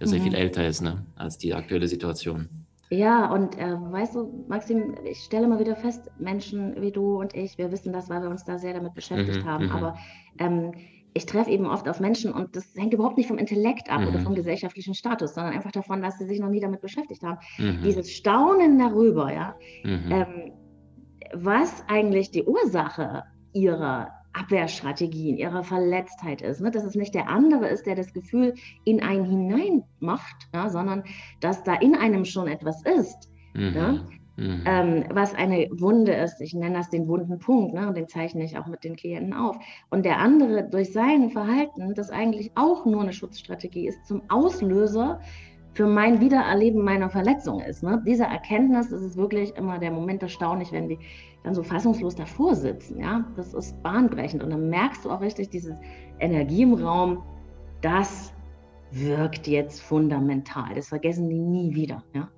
der 0.00 0.06
mhm. 0.06 0.10
sehr 0.10 0.20
viel 0.20 0.34
älter 0.34 0.66
ist 0.66 0.80
ne, 0.80 1.04
als 1.16 1.38
die 1.38 1.54
aktuelle 1.54 1.88
Situation. 1.88 2.48
Ja, 2.90 3.30
und 3.30 3.58
äh, 3.58 3.76
weißt 3.78 4.14
du, 4.14 4.44
Maxim, 4.48 4.94
ich 5.04 5.18
stelle 5.18 5.46
mal 5.46 5.58
wieder 5.58 5.76
fest, 5.76 6.10
Menschen 6.18 6.80
wie 6.80 6.90
du 6.90 7.20
und 7.20 7.34
ich, 7.34 7.58
wir 7.58 7.70
wissen 7.70 7.92
das, 7.92 8.08
weil 8.08 8.22
wir 8.22 8.30
uns 8.30 8.44
da 8.44 8.58
sehr 8.58 8.72
damit 8.72 8.94
beschäftigt 8.94 9.44
mhm, 9.44 9.48
haben, 9.48 9.66
mhm. 9.66 9.72
aber 9.72 9.98
ähm, 10.38 10.72
ich 11.18 11.26
treffe 11.26 11.50
eben 11.50 11.66
oft 11.66 11.88
auf 11.88 11.98
Menschen 12.00 12.32
und 12.32 12.54
das 12.54 12.74
hängt 12.76 12.94
überhaupt 12.94 13.16
nicht 13.16 13.26
vom 13.26 13.38
Intellekt 13.38 13.90
ab 13.90 14.00
mhm. 14.00 14.08
oder 14.08 14.20
vom 14.20 14.34
gesellschaftlichen 14.34 14.94
Status, 14.94 15.34
sondern 15.34 15.52
einfach 15.52 15.72
davon, 15.72 16.00
dass 16.00 16.16
sie 16.18 16.26
sich 16.26 16.38
noch 16.38 16.48
nie 16.48 16.60
damit 16.60 16.80
beschäftigt 16.80 17.22
haben. 17.22 17.38
Mhm. 17.58 17.82
Dieses 17.82 18.12
Staunen 18.12 18.78
darüber, 18.78 19.32
ja, 19.32 19.56
mhm. 19.82 20.10
ähm, 20.10 20.52
was 21.34 21.84
eigentlich 21.88 22.30
die 22.30 22.44
Ursache 22.44 23.24
ihrer 23.52 24.12
Abwehrstrategien, 24.32 25.36
ihrer 25.36 25.64
Verletztheit 25.64 26.40
ist. 26.40 26.60
Ne? 26.60 26.70
Dass 26.70 26.84
es 26.84 26.94
nicht 26.94 27.14
der 27.14 27.28
andere 27.28 27.66
ist, 27.68 27.86
der 27.86 27.96
das 27.96 28.12
Gefühl 28.12 28.54
in 28.84 29.02
einen 29.02 29.24
hinein 29.24 29.82
macht, 29.98 30.48
ja? 30.54 30.70
sondern 30.70 31.02
dass 31.40 31.64
da 31.64 31.74
in 31.74 31.96
einem 31.96 32.24
schon 32.24 32.46
etwas 32.46 32.82
ist. 32.84 33.28
Mhm. 33.54 33.74
Ja? 33.74 34.06
Mhm. 34.38 34.62
Ähm, 34.66 35.04
was 35.12 35.34
eine 35.34 35.68
Wunde 35.72 36.12
ist. 36.12 36.40
Ich 36.40 36.54
nenne 36.54 36.76
das 36.76 36.90
den 36.90 37.08
wunden 37.08 37.40
Punkt 37.40 37.74
ne? 37.74 37.88
und 37.88 37.96
den 37.96 38.06
zeichne 38.06 38.44
ich 38.44 38.56
auch 38.56 38.68
mit 38.68 38.84
den 38.84 38.94
Klienten 38.94 39.32
auf. 39.32 39.56
Und 39.90 40.04
der 40.04 40.18
andere 40.18 40.62
durch 40.62 40.92
sein 40.92 41.30
Verhalten, 41.30 41.92
das 41.94 42.10
eigentlich 42.10 42.52
auch 42.54 42.86
nur 42.86 43.02
eine 43.02 43.12
Schutzstrategie 43.12 43.88
ist, 43.88 44.06
zum 44.06 44.22
Auslöser 44.28 45.20
für 45.72 45.88
mein 45.88 46.20
Wiedererleben 46.20 46.84
meiner 46.84 47.10
Verletzung 47.10 47.60
ist. 47.60 47.82
Ne? 47.82 48.00
Diese 48.06 48.24
Erkenntnis, 48.24 48.90
das 48.90 49.02
ist 49.02 49.16
wirklich 49.16 49.56
immer 49.56 49.80
der 49.80 49.90
Moment 49.90 50.22
erstaunlich, 50.22 50.70
wenn 50.70 50.88
die 50.88 50.98
dann 51.42 51.54
so 51.54 51.64
fassungslos 51.64 52.14
davor 52.14 52.54
sitzen. 52.54 53.00
Ja? 53.00 53.24
Das 53.34 53.54
ist 53.54 53.82
bahnbrechend. 53.82 54.44
Und 54.44 54.50
dann 54.50 54.70
merkst 54.70 55.04
du 55.04 55.10
auch 55.10 55.20
richtig 55.20 55.50
diese 55.50 55.76
Energie 56.20 56.62
im 56.62 56.74
Raum, 56.74 57.24
das 57.80 58.32
wirkt 58.92 59.48
jetzt 59.48 59.82
fundamental. 59.82 60.76
Das 60.76 60.88
vergessen 60.88 61.28
die 61.28 61.40
nie 61.40 61.74
wieder. 61.74 62.04
Ja? 62.14 62.28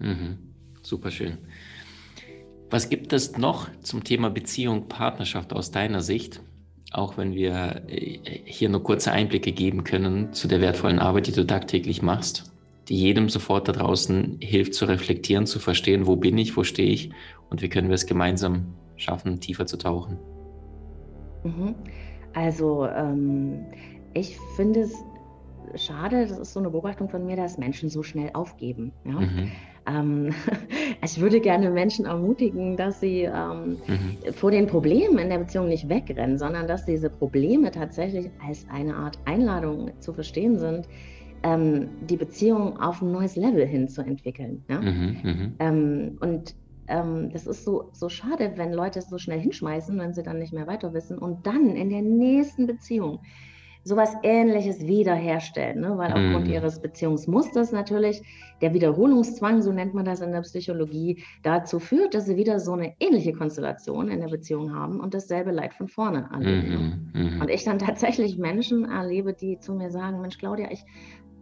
Mhm. 0.00 0.49
Super 0.90 1.12
schön. 1.12 1.38
Was 2.68 2.88
gibt 2.88 3.12
es 3.12 3.38
noch 3.38 3.68
zum 3.80 4.02
Thema 4.02 4.28
Beziehung, 4.28 4.88
Partnerschaft 4.88 5.52
aus 5.52 5.70
deiner 5.70 6.00
Sicht? 6.00 6.40
Auch 6.90 7.16
wenn 7.16 7.32
wir 7.32 7.82
äh, 7.86 8.18
hier 8.44 8.68
nur 8.70 8.82
kurze 8.82 9.12
Einblicke 9.12 9.52
geben 9.52 9.84
können 9.84 10.32
zu 10.32 10.48
der 10.48 10.60
wertvollen 10.60 10.98
Arbeit, 10.98 11.28
die 11.28 11.32
du 11.32 11.46
tagtäglich 11.46 12.02
machst, 12.02 12.52
die 12.88 12.96
jedem 12.96 13.28
sofort 13.28 13.68
da 13.68 13.72
draußen 13.72 14.38
hilft 14.40 14.74
zu 14.74 14.86
reflektieren, 14.86 15.46
zu 15.46 15.60
verstehen, 15.60 16.08
wo 16.08 16.16
bin 16.16 16.36
ich, 16.38 16.56
wo 16.56 16.64
stehe 16.64 16.90
ich 16.90 17.10
und 17.50 17.62
wie 17.62 17.68
können 17.68 17.86
wir 17.86 17.94
es 17.94 18.06
gemeinsam 18.06 18.74
schaffen, 18.96 19.38
tiefer 19.38 19.66
zu 19.66 19.76
tauchen. 19.76 20.18
Mhm. 21.44 21.76
Also 22.32 22.88
ähm, 22.88 23.64
ich 24.12 24.36
finde 24.56 24.80
es 24.80 24.94
schade, 25.76 26.26
das 26.26 26.36
ist 26.36 26.52
so 26.52 26.58
eine 26.58 26.70
Beobachtung 26.70 27.08
von 27.08 27.24
mir, 27.24 27.36
dass 27.36 27.58
Menschen 27.58 27.90
so 27.90 28.02
schnell 28.02 28.30
aufgeben. 28.32 28.90
Ja? 29.04 29.20
Mhm. 29.20 29.52
Ähm, 29.90 30.34
ich 31.04 31.20
würde 31.20 31.40
gerne 31.40 31.70
Menschen 31.70 32.06
ermutigen, 32.06 32.76
dass 32.76 33.00
sie 33.00 33.22
ähm, 33.22 33.78
mhm. 33.86 34.32
vor 34.32 34.50
den 34.50 34.66
Problemen 34.66 35.18
in 35.18 35.28
der 35.28 35.38
Beziehung 35.38 35.68
nicht 35.68 35.88
wegrennen, 35.88 36.38
sondern 36.38 36.68
dass 36.68 36.84
diese 36.84 37.10
Probleme 37.10 37.70
tatsächlich 37.70 38.30
als 38.46 38.66
eine 38.70 38.94
Art 38.94 39.18
Einladung 39.24 39.90
zu 40.00 40.12
verstehen 40.12 40.58
sind, 40.58 40.88
ähm, 41.42 41.88
die 42.02 42.16
Beziehung 42.16 42.78
auf 42.78 43.02
ein 43.02 43.12
neues 43.12 43.36
Level 43.36 43.66
hin 43.66 43.88
zu 43.88 44.02
entwickeln. 44.02 44.64
Ja? 44.68 44.80
Mhm, 44.80 45.16
mhm. 45.22 45.54
ähm, 45.58 46.18
und 46.20 46.54
ähm, 46.88 47.30
das 47.32 47.46
ist 47.46 47.64
so, 47.64 47.90
so 47.92 48.08
schade, 48.08 48.52
wenn 48.56 48.72
Leute 48.72 48.98
es 48.98 49.08
so 49.08 49.18
schnell 49.18 49.40
hinschmeißen, 49.40 49.98
wenn 49.98 50.12
sie 50.12 50.22
dann 50.22 50.38
nicht 50.38 50.52
mehr 50.52 50.66
weiter 50.66 50.92
wissen 50.92 51.18
und 51.18 51.46
dann 51.46 51.76
in 51.76 51.88
der 51.88 52.02
nächsten 52.02 52.66
Beziehung 52.66 53.20
sowas 53.82 54.14
Ähnliches 54.22 54.86
wiederherstellen, 54.86 55.80
ne? 55.80 55.96
weil 55.96 56.12
aufgrund 56.12 56.48
mm. 56.48 56.50
ihres 56.50 56.80
Beziehungsmusters 56.80 57.72
natürlich 57.72 58.22
der 58.60 58.74
Wiederholungszwang, 58.74 59.62
so 59.62 59.72
nennt 59.72 59.94
man 59.94 60.04
das 60.04 60.20
in 60.20 60.32
der 60.32 60.42
Psychologie, 60.42 61.24
dazu 61.42 61.78
führt, 61.78 62.14
dass 62.14 62.26
sie 62.26 62.36
wieder 62.36 62.60
so 62.60 62.74
eine 62.74 62.94
ähnliche 63.00 63.32
Konstellation 63.32 64.08
in 64.08 64.20
der 64.20 64.28
Beziehung 64.28 64.74
haben 64.74 65.00
und 65.00 65.14
dasselbe 65.14 65.50
Leid 65.50 65.72
von 65.74 65.88
vorne 65.88 66.28
erleben. 66.32 67.10
Mm 67.14 67.18
-hmm, 67.18 67.38
mm 67.38 67.40
Und 67.40 67.50
ich 67.50 67.64
dann 67.64 67.78
tatsächlich 67.78 68.36
Menschen 68.36 68.84
erlebe, 68.84 69.32
die 69.32 69.58
zu 69.58 69.74
mir 69.74 69.90
sagen, 69.90 70.20
Mensch, 70.20 70.38
Claudia, 70.38 70.70
ich 70.70 70.84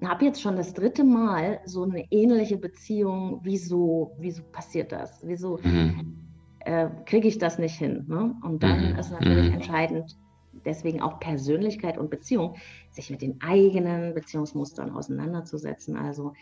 habe 0.07 0.25
jetzt 0.25 0.41
schon 0.41 0.57
das 0.57 0.75
dritte 0.75 1.03
Mal 1.05 1.61
so 1.65 1.83
eine 1.83 2.05
ähnliche 2.11 2.57
Beziehung. 2.57 3.41
Wieso, 3.43 4.15
wieso 4.19 4.43
passiert 4.45 4.93
das? 4.93 5.21
Wieso 5.25 5.59
mhm. 5.63 6.17
äh, 6.61 6.89
kriege 7.05 7.27
ich 7.27 7.39
das 7.39 7.59
nicht 7.59 7.77
hin? 7.77 8.05
Ne? 8.07 8.35
Und 8.43 8.63
dann 8.63 8.93
mhm. 8.93 8.99
ist 8.99 9.11
natürlich 9.11 9.49
mhm. 9.49 9.55
entscheidend, 9.55 10.17
deswegen 10.65 11.01
auch 11.01 11.21
Persönlichkeit 11.21 11.99
und 11.99 12.11
Beziehung, 12.11 12.57
sich 12.91 13.11
mit 13.11 13.23
den 13.23 13.41
eigenen 13.41 14.15
Beziehungsmustern 14.15 14.91
auseinanderzusetzen. 14.91 15.97
Also 15.97 16.33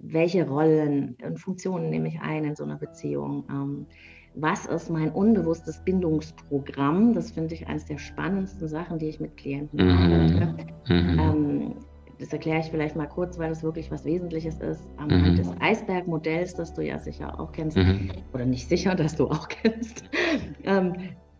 welche 0.00 0.48
Rollen 0.48 1.16
und 1.24 1.38
Funktionen 1.38 1.90
nehme 1.90 2.08
ich 2.08 2.20
ein 2.20 2.44
in 2.44 2.56
so 2.56 2.64
einer 2.64 2.76
Beziehung? 2.76 3.44
Ähm, 3.50 3.86
was 4.34 4.66
ist 4.66 4.90
mein 4.90 5.10
unbewusstes 5.10 5.82
Bindungsprogramm? 5.84 7.14
Das 7.14 7.32
finde 7.32 7.54
ich 7.54 7.66
eines 7.66 7.86
der 7.86 7.98
spannendsten 7.98 8.68
Sachen, 8.68 8.98
die 8.98 9.08
ich 9.08 9.20
mit 9.20 9.36
Klienten 9.36 9.84
mhm. 9.84 10.56
Mhm. 10.88 11.18
Ähm, 11.18 11.74
das 12.18 12.32
erkläre 12.32 12.60
ich 12.60 12.66
vielleicht 12.66 12.96
mal 12.96 13.06
kurz, 13.06 13.38
weil 13.38 13.48
das 13.48 13.62
wirklich 13.62 13.90
was 13.90 14.04
Wesentliches 14.04 14.58
ist. 14.58 14.88
Anhand 14.96 15.32
mhm. 15.32 15.36
des 15.36 15.50
Eisbergmodells, 15.60 16.54
das 16.54 16.74
du 16.74 16.82
ja 16.82 16.98
sicher 16.98 17.38
auch 17.38 17.52
kennst, 17.52 17.76
mhm. 17.76 18.10
oder 18.32 18.44
nicht 18.44 18.68
sicher, 18.68 18.94
dass 18.94 19.14
du 19.16 19.28
auch 19.28 19.48
kennst. 19.48 20.04
ähm, 20.64 20.94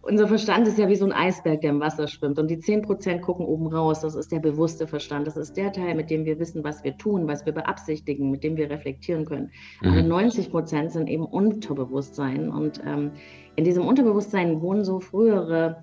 unser 0.08 0.26
Verstand 0.26 0.66
ist 0.66 0.78
ja 0.78 0.88
wie 0.88 0.96
so 0.96 1.04
ein 1.04 1.12
Eisberg, 1.12 1.60
der 1.60 1.70
im 1.70 1.80
Wasser 1.80 2.08
schwimmt. 2.08 2.38
Und 2.38 2.50
die 2.50 2.56
10% 2.56 3.20
gucken 3.20 3.46
oben 3.46 3.66
raus. 3.66 4.00
Das 4.00 4.14
ist 4.14 4.32
der 4.32 4.40
bewusste 4.40 4.86
Verstand. 4.86 5.26
Das 5.26 5.36
ist 5.36 5.56
der 5.56 5.72
Teil, 5.72 5.94
mit 5.94 6.10
dem 6.10 6.24
wir 6.24 6.38
wissen, 6.38 6.64
was 6.64 6.82
wir 6.82 6.96
tun, 6.96 7.28
was 7.28 7.44
wir 7.44 7.52
beabsichtigen, 7.52 8.30
mit 8.30 8.42
dem 8.42 8.56
wir 8.56 8.70
reflektieren 8.70 9.24
können. 9.26 9.50
Mhm. 9.82 9.88
Aber 9.88 10.00
90% 10.00 10.88
sind 10.88 11.08
eben 11.08 11.24
Unterbewusstsein. 11.24 12.48
Und 12.48 12.80
ähm, 12.86 13.12
in 13.56 13.64
diesem 13.64 13.86
Unterbewusstsein 13.86 14.62
wohnen 14.62 14.84
so 14.84 15.00
frühere 15.00 15.82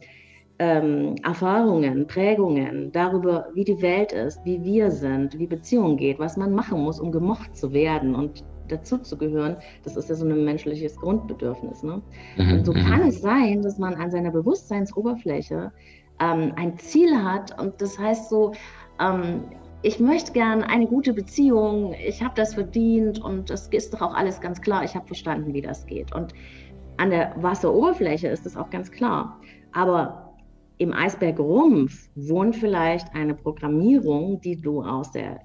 ähm, 0.57 1.15
Erfahrungen, 1.23 2.07
Prägungen 2.07 2.91
darüber, 2.91 3.49
wie 3.53 3.65
die 3.65 3.81
Welt 3.81 4.11
ist, 4.11 4.39
wie 4.45 4.63
wir 4.63 4.89
sind, 4.91 5.37
wie 5.37 5.47
Beziehung 5.47 5.97
geht, 5.97 6.17
was 6.17 6.37
man 6.37 6.53
machen 6.53 6.81
muss, 6.81 6.99
um 6.99 7.11
gemocht 7.11 7.55
zu 7.55 7.73
werden 7.73 8.15
und 8.15 8.43
dazu 8.67 8.97
zu 8.97 9.17
gehören, 9.17 9.57
das 9.83 9.95
ist 9.95 10.09
ja 10.09 10.15
so 10.15 10.25
ein 10.25 10.45
menschliches 10.45 10.95
Grundbedürfnis. 10.97 11.83
Ne? 11.83 12.01
Mhm, 12.37 12.53
und 12.53 12.65
so 12.65 12.73
mhm. 12.73 12.77
kann 12.77 13.01
es 13.07 13.21
sein, 13.21 13.61
dass 13.61 13.77
man 13.77 13.95
an 13.95 14.11
seiner 14.11 14.31
Bewusstseinsoberfläche 14.31 15.71
ähm, 16.19 16.53
ein 16.55 16.77
Ziel 16.77 17.23
hat 17.23 17.59
und 17.59 17.81
das 17.81 17.99
heißt 17.99 18.29
so, 18.29 18.53
ähm, 18.99 19.43
ich 19.81 19.99
möchte 19.99 20.31
gern 20.31 20.63
eine 20.63 20.87
gute 20.87 21.13
Beziehung, 21.13 21.93
ich 21.93 22.23
habe 22.23 22.33
das 22.35 22.55
verdient 22.55 23.23
und 23.23 23.51
es 23.51 23.67
ist 23.67 23.93
doch 23.93 24.01
auch 24.01 24.15
alles 24.15 24.41
ganz 24.41 24.59
klar, 24.59 24.83
ich 24.83 24.95
habe 24.95 25.05
verstanden, 25.05 25.53
wie 25.53 25.61
das 25.61 25.85
geht. 25.85 26.15
Und 26.15 26.33
an 26.97 27.11
der 27.11 27.35
Wasseroberfläche 27.37 28.27
ist 28.27 28.45
das 28.45 28.57
auch 28.57 28.69
ganz 28.69 28.89
klar. 28.89 29.39
Aber 29.73 30.33
im 30.77 30.91
Eisbergrumpf 30.91 32.09
wohnt 32.15 32.55
vielleicht 32.55 33.13
eine 33.13 33.35
Programmierung, 33.35 34.41
die 34.41 34.59
du 34.59 34.81
aus 34.81 35.11
der, 35.11 35.41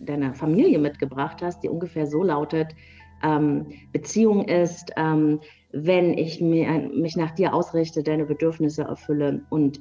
deiner 0.00 0.34
Familie 0.34 0.78
mitgebracht 0.78 1.42
hast, 1.42 1.62
die 1.62 1.68
ungefähr 1.68 2.06
so 2.06 2.22
lautet, 2.22 2.74
ähm, 3.22 3.66
Beziehung 3.92 4.44
ist, 4.44 4.92
ähm, 4.96 5.40
wenn 5.72 6.16
ich 6.16 6.40
mir, 6.40 6.90
mich 6.94 7.16
nach 7.16 7.32
dir 7.32 7.52
ausrichte, 7.54 8.02
deine 8.02 8.26
Bedürfnisse 8.26 8.82
erfülle 8.82 9.42
und 9.50 9.80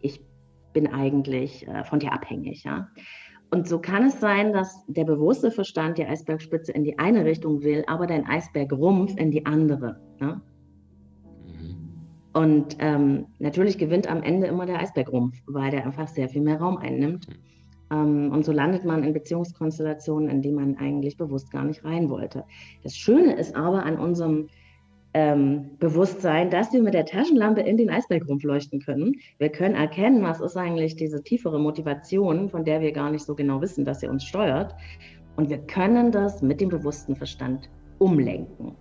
ich 0.00 0.20
bin 0.72 0.86
eigentlich 0.86 1.66
äh, 1.66 1.84
von 1.84 1.98
dir 1.98 2.12
abhängig, 2.12 2.64
ja. 2.64 2.88
Und 3.50 3.68
so 3.68 3.78
kann 3.78 4.04
es 4.04 4.18
sein, 4.20 4.52
dass 4.52 4.84
der 4.88 5.04
bewusste 5.04 5.50
Verstand 5.50 5.98
die 5.98 6.04
Eisbergspitze 6.04 6.72
in 6.72 6.82
die 6.82 6.98
eine 6.98 7.24
Richtung 7.24 7.62
will, 7.62 7.84
aber 7.86 8.06
dein 8.06 8.26
Eisbergrumpf 8.26 9.16
in 9.16 9.30
die 9.30 9.46
andere. 9.46 10.00
Ja? 10.20 10.42
Mhm. 11.44 11.86
Und 12.32 12.76
ähm, 12.80 13.26
natürlich 13.38 13.78
gewinnt 13.78 14.10
am 14.10 14.22
Ende 14.22 14.48
immer 14.48 14.66
der 14.66 14.80
Eisbergrumpf, 14.80 15.40
weil 15.46 15.70
der 15.70 15.86
einfach 15.86 16.08
sehr 16.08 16.28
viel 16.28 16.42
mehr 16.42 16.58
Raum 16.58 16.76
einnimmt. 16.76 17.28
Ähm, 17.90 18.32
und 18.32 18.44
so 18.44 18.52
landet 18.52 18.84
man 18.84 19.04
in 19.04 19.12
Beziehungskonstellationen, 19.12 20.28
in 20.28 20.42
die 20.42 20.52
man 20.52 20.76
eigentlich 20.76 21.16
bewusst 21.16 21.50
gar 21.50 21.64
nicht 21.64 21.84
rein 21.84 22.10
wollte. 22.10 22.44
Das 22.82 22.96
Schöne 22.96 23.34
ist 23.36 23.54
aber 23.54 23.84
an 23.84 23.98
unserem 23.98 24.48
ähm, 25.14 25.70
Bewusstsein, 25.78 26.50
dass 26.50 26.72
wir 26.72 26.82
mit 26.82 26.92
der 26.92 27.06
Taschenlampe 27.06 27.62
in 27.62 27.76
den 27.76 27.88
Eisbergrumpf 27.88 28.44
leuchten 28.44 28.80
können. 28.80 29.14
Wir 29.38 29.48
können 29.48 29.74
erkennen, 29.74 30.22
was 30.22 30.40
ist 30.40 30.56
eigentlich 30.56 30.96
diese 30.96 31.22
tiefere 31.22 31.58
Motivation, 31.58 32.50
von 32.50 32.64
der 32.64 32.80
wir 32.82 32.92
gar 32.92 33.10
nicht 33.10 33.24
so 33.24 33.34
genau 33.34 33.60
wissen, 33.62 33.84
dass 33.84 34.00
sie 34.00 34.08
uns 34.08 34.24
steuert. 34.24 34.74
Und 35.36 35.48
wir 35.48 35.58
können 35.58 36.12
das 36.12 36.42
mit 36.42 36.60
dem 36.60 36.68
bewussten 36.68 37.16
Verstand 37.16 37.70
umlenken. 37.98 38.74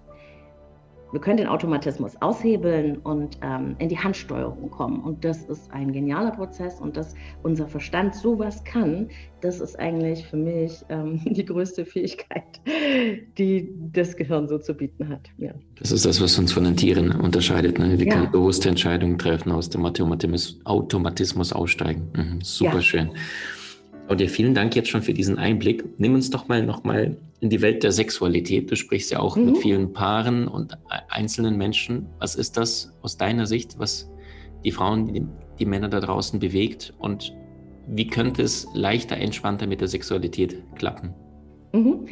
Wir 1.15 1.21
können 1.21 1.37
den 1.37 1.47
Automatismus 1.47 2.21
aushebeln 2.21 2.97
und 2.97 3.37
ähm, 3.41 3.77
in 3.79 3.87
die 3.87 3.97
Handsteuerung 3.97 4.69
kommen. 4.69 4.99
Und 4.99 5.23
das 5.23 5.43
ist 5.43 5.71
ein 5.71 5.93
genialer 5.93 6.31
Prozess 6.31 6.81
und 6.81 6.97
dass 6.97 7.15
unser 7.41 7.69
Verstand 7.69 8.13
sowas 8.15 8.61
kann, 8.65 9.07
das 9.39 9.61
ist 9.61 9.79
eigentlich 9.79 10.25
für 10.25 10.35
mich 10.35 10.83
ähm, 10.89 11.21
die 11.25 11.45
größte 11.45 11.85
Fähigkeit, 11.85 12.59
die 13.37 13.73
das 13.93 14.17
Gehirn 14.17 14.49
so 14.49 14.57
zu 14.59 14.73
bieten 14.73 15.07
hat. 15.07 15.29
Ja. 15.37 15.53
Das 15.79 15.93
ist 15.93 16.05
das, 16.05 16.19
was 16.19 16.37
uns 16.37 16.51
von 16.51 16.65
den 16.65 16.75
Tieren 16.75 17.13
unterscheidet. 17.13 17.79
Ne? 17.79 17.97
Wir 17.97 18.07
ja. 18.07 18.13
können 18.13 18.31
bewusste 18.31 18.67
Entscheidungen 18.67 19.17
treffen, 19.17 19.53
aus 19.53 19.69
dem 19.69 19.85
Automatismus, 19.85 20.59
Automatismus 20.65 21.53
aussteigen. 21.53 22.11
Mhm, 22.13 22.41
super 22.41 22.75
ja. 22.75 22.81
schön. 22.81 23.11
Claudia, 24.07 24.27
vielen 24.27 24.53
Dank 24.53 24.75
jetzt 24.75 24.89
schon 24.89 25.01
für 25.01 25.13
diesen 25.13 25.39
Einblick. 25.39 25.83
Nimm 25.97 26.13
uns 26.13 26.29
doch 26.29 26.47
mal 26.47 26.63
nochmal 26.63 27.17
in 27.39 27.49
die 27.49 27.61
Welt 27.61 27.83
der 27.83 27.91
Sexualität. 27.91 28.69
Du 28.69 28.75
sprichst 28.75 29.11
ja 29.11 29.19
auch 29.19 29.35
mhm. 29.35 29.45
mit 29.45 29.57
vielen 29.57 29.93
Paaren 29.93 30.47
und 30.47 30.77
einzelnen 31.09 31.57
Menschen. 31.57 32.05
Was 32.19 32.35
ist 32.35 32.55
das 32.55 32.93
aus 33.01 33.17
deiner 33.17 33.47
Sicht, 33.47 33.79
was 33.79 34.09
die 34.63 34.71
Frauen, 34.71 35.11
die, 35.11 35.25
die 35.59 35.65
Männer 35.65 35.89
da 35.89 35.99
draußen 35.99 36.39
bewegt? 36.39 36.93
Und 36.99 37.33
wie 37.87 38.07
könnte 38.07 38.43
es 38.43 38.67
leichter, 38.73 39.17
entspannter 39.17 39.65
mit 39.65 39.81
der 39.81 39.87
Sexualität 39.87 40.61
klappen? 40.75 41.13
Mhm. 41.73 42.07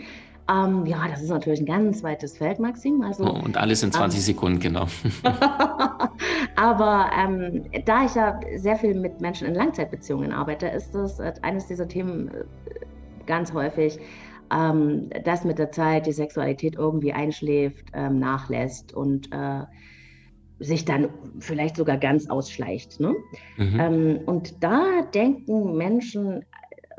Ähm, 0.50 0.86
ja, 0.86 1.08
das 1.08 1.22
ist 1.22 1.30
natürlich 1.30 1.62
ein 1.62 1.66
ganz 1.66 2.04
weites 2.04 2.38
Feld, 2.38 2.60
Maxim. 2.60 3.02
Also, 3.02 3.26
oh, 3.26 3.40
und 3.44 3.58
alles 3.58 3.82
in 3.82 3.92
20 3.92 4.20
ähm, 4.20 4.24
Sekunden, 4.24 4.60
genau. 4.60 4.88
Aber 6.56 7.10
ähm, 7.18 7.64
da 7.86 8.06
ich 8.06 8.16
ja 8.16 8.40
sehr 8.58 8.76
viel 8.76 8.94
mit 8.94 9.22
Menschen 9.22 9.48
in 9.48 9.56
Langzeitbeziehungen 9.56 10.34
arbeite, 10.34 10.68
ist 10.68 10.94
das 10.94 11.20
äh, 11.20 11.34
eines 11.42 11.68
dieser 11.68 11.88
Themen 11.88 12.28
äh, 12.28 12.44
ganz 13.26 13.54
häufig, 13.54 14.00
ähm, 14.52 15.10
dass 15.24 15.46
mit 15.46 15.60
der 15.60 15.72
Zeit 15.72 16.08
die 16.08 16.12
Sexualität 16.12 16.76
irgendwie 16.76 17.14
einschläft, 17.14 17.86
ähm, 17.94 18.20
nachlässt 18.20 18.94
und 18.94 19.32
äh, 19.32 19.62
sich 20.60 20.86
dann 20.86 21.10
vielleicht 21.40 21.78
sogar 21.78 21.98
ganz 21.98 22.30
ausschleicht. 22.30 23.00
Ne? 23.00 23.16
Mhm. 23.58 23.80
Ähm, 23.80 24.20
und 24.26 24.64
da 24.64 25.04
denken 25.14 25.78
Menschen 25.78 26.46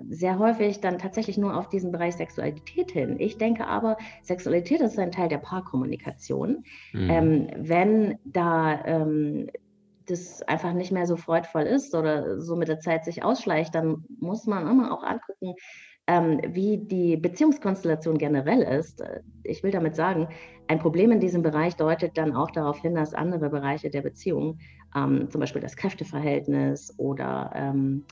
sehr 0.08 0.38
häufig 0.38 0.80
dann 0.80 0.98
tatsächlich 0.98 1.38
nur 1.38 1.56
auf 1.56 1.68
diesen 1.68 1.92
Bereich 1.92 2.14
Sexualität 2.16 2.90
hin. 2.90 3.16
Ich 3.18 3.38
denke 3.38 3.66
aber, 3.66 3.96
Sexualität 4.22 4.80
ist 4.80 4.98
ein 4.98 5.12
Teil 5.12 5.28
der 5.28 5.38
Paarkommunikation. 5.38 6.64
Mhm. 6.92 7.10
Ähm, 7.10 7.46
wenn 7.56 8.18
da 8.24 8.84
ähm, 8.84 9.48
das 10.06 10.42
einfach 10.42 10.72
nicht 10.72 10.92
mehr 10.92 11.06
so 11.06 11.16
freudvoll 11.16 11.62
ist 11.62 11.94
oder 11.94 12.40
so 12.40 12.56
mit 12.56 12.68
der 12.68 12.80
Zeit 12.80 13.04
sich 13.04 13.22
ausschleicht, 13.22 13.74
dann 13.74 14.04
muss 14.20 14.46
man 14.46 14.68
immer 14.68 14.92
auch 14.92 15.02
angucken, 15.02 15.54
ähm, 16.06 16.40
wie 16.48 16.78
die 16.78 17.16
Beziehungskonstellation 17.16 18.18
generell 18.18 18.60
ist. 18.60 19.02
Ich 19.42 19.62
will 19.62 19.70
damit 19.70 19.96
sagen, 19.96 20.28
ein 20.66 20.78
Problem 20.78 21.12
in 21.12 21.20
diesem 21.20 21.42
Bereich 21.42 21.76
deutet 21.76 22.18
dann 22.18 22.34
auch 22.34 22.50
darauf 22.50 22.80
hin, 22.80 22.94
dass 22.94 23.14
andere 23.14 23.48
Bereiche 23.48 23.90
der 23.90 24.02
Beziehung, 24.02 24.58
ähm, 24.94 25.30
zum 25.30 25.40
Beispiel 25.40 25.62
das 25.62 25.76
Kräfteverhältnis 25.76 26.94
oder 26.98 27.50
ähm, 27.54 28.04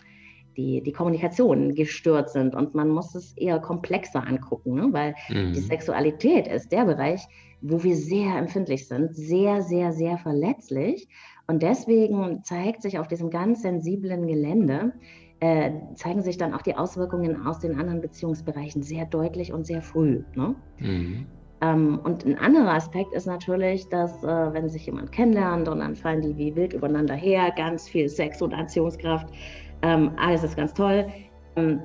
die, 0.56 0.82
die 0.82 0.92
Kommunikation 0.92 1.74
gestört 1.74 2.30
sind. 2.30 2.54
Und 2.54 2.74
man 2.74 2.88
muss 2.88 3.14
es 3.14 3.36
eher 3.36 3.58
komplexer 3.58 4.26
angucken, 4.26 4.74
ne? 4.74 4.88
weil 4.92 5.14
mhm. 5.28 5.52
die 5.52 5.60
Sexualität 5.60 6.46
ist 6.46 6.72
der 6.72 6.84
Bereich, 6.84 7.26
wo 7.60 7.82
wir 7.82 7.96
sehr 7.96 8.36
empfindlich 8.36 8.88
sind, 8.88 9.14
sehr, 9.14 9.62
sehr, 9.62 9.92
sehr 9.92 10.18
verletzlich. 10.18 11.08
Und 11.46 11.62
deswegen 11.62 12.42
zeigt 12.44 12.82
sich 12.82 12.98
auf 12.98 13.08
diesem 13.08 13.30
ganz 13.30 13.62
sensiblen 13.62 14.26
Gelände, 14.26 14.92
äh, 15.40 15.72
zeigen 15.94 16.22
sich 16.22 16.36
dann 16.36 16.54
auch 16.54 16.62
die 16.62 16.76
Auswirkungen 16.76 17.46
aus 17.46 17.58
den 17.58 17.78
anderen 17.78 18.00
Beziehungsbereichen 18.00 18.82
sehr 18.82 19.06
deutlich 19.06 19.52
und 19.52 19.66
sehr 19.66 19.82
früh. 19.82 20.22
Ne? 20.34 20.54
Mhm. 20.78 21.26
Ähm, 21.62 22.00
und 22.02 22.24
ein 22.24 22.38
anderer 22.38 22.74
Aspekt 22.74 23.14
ist 23.14 23.26
natürlich, 23.26 23.88
dass 23.88 24.22
äh, 24.24 24.52
wenn 24.52 24.68
sich 24.68 24.86
jemand 24.86 25.12
kennenlernt 25.12 25.68
und 25.68 25.78
dann 25.78 25.94
fallen 25.94 26.20
die 26.20 26.36
wie 26.36 26.54
wild 26.56 26.72
übereinander 26.72 27.14
her, 27.14 27.52
ganz 27.56 27.88
viel 27.88 28.08
Sex 28.08 28.42
und 28.42 28.52
Anziehungskraft, 28.52 29.28
ähm, 29.82 30.12
alles 30.16 30.44
ist 30.44 30.56
ganz 30.56 30.72
toll, 30.74 31.06
ähm, 31.56 31.80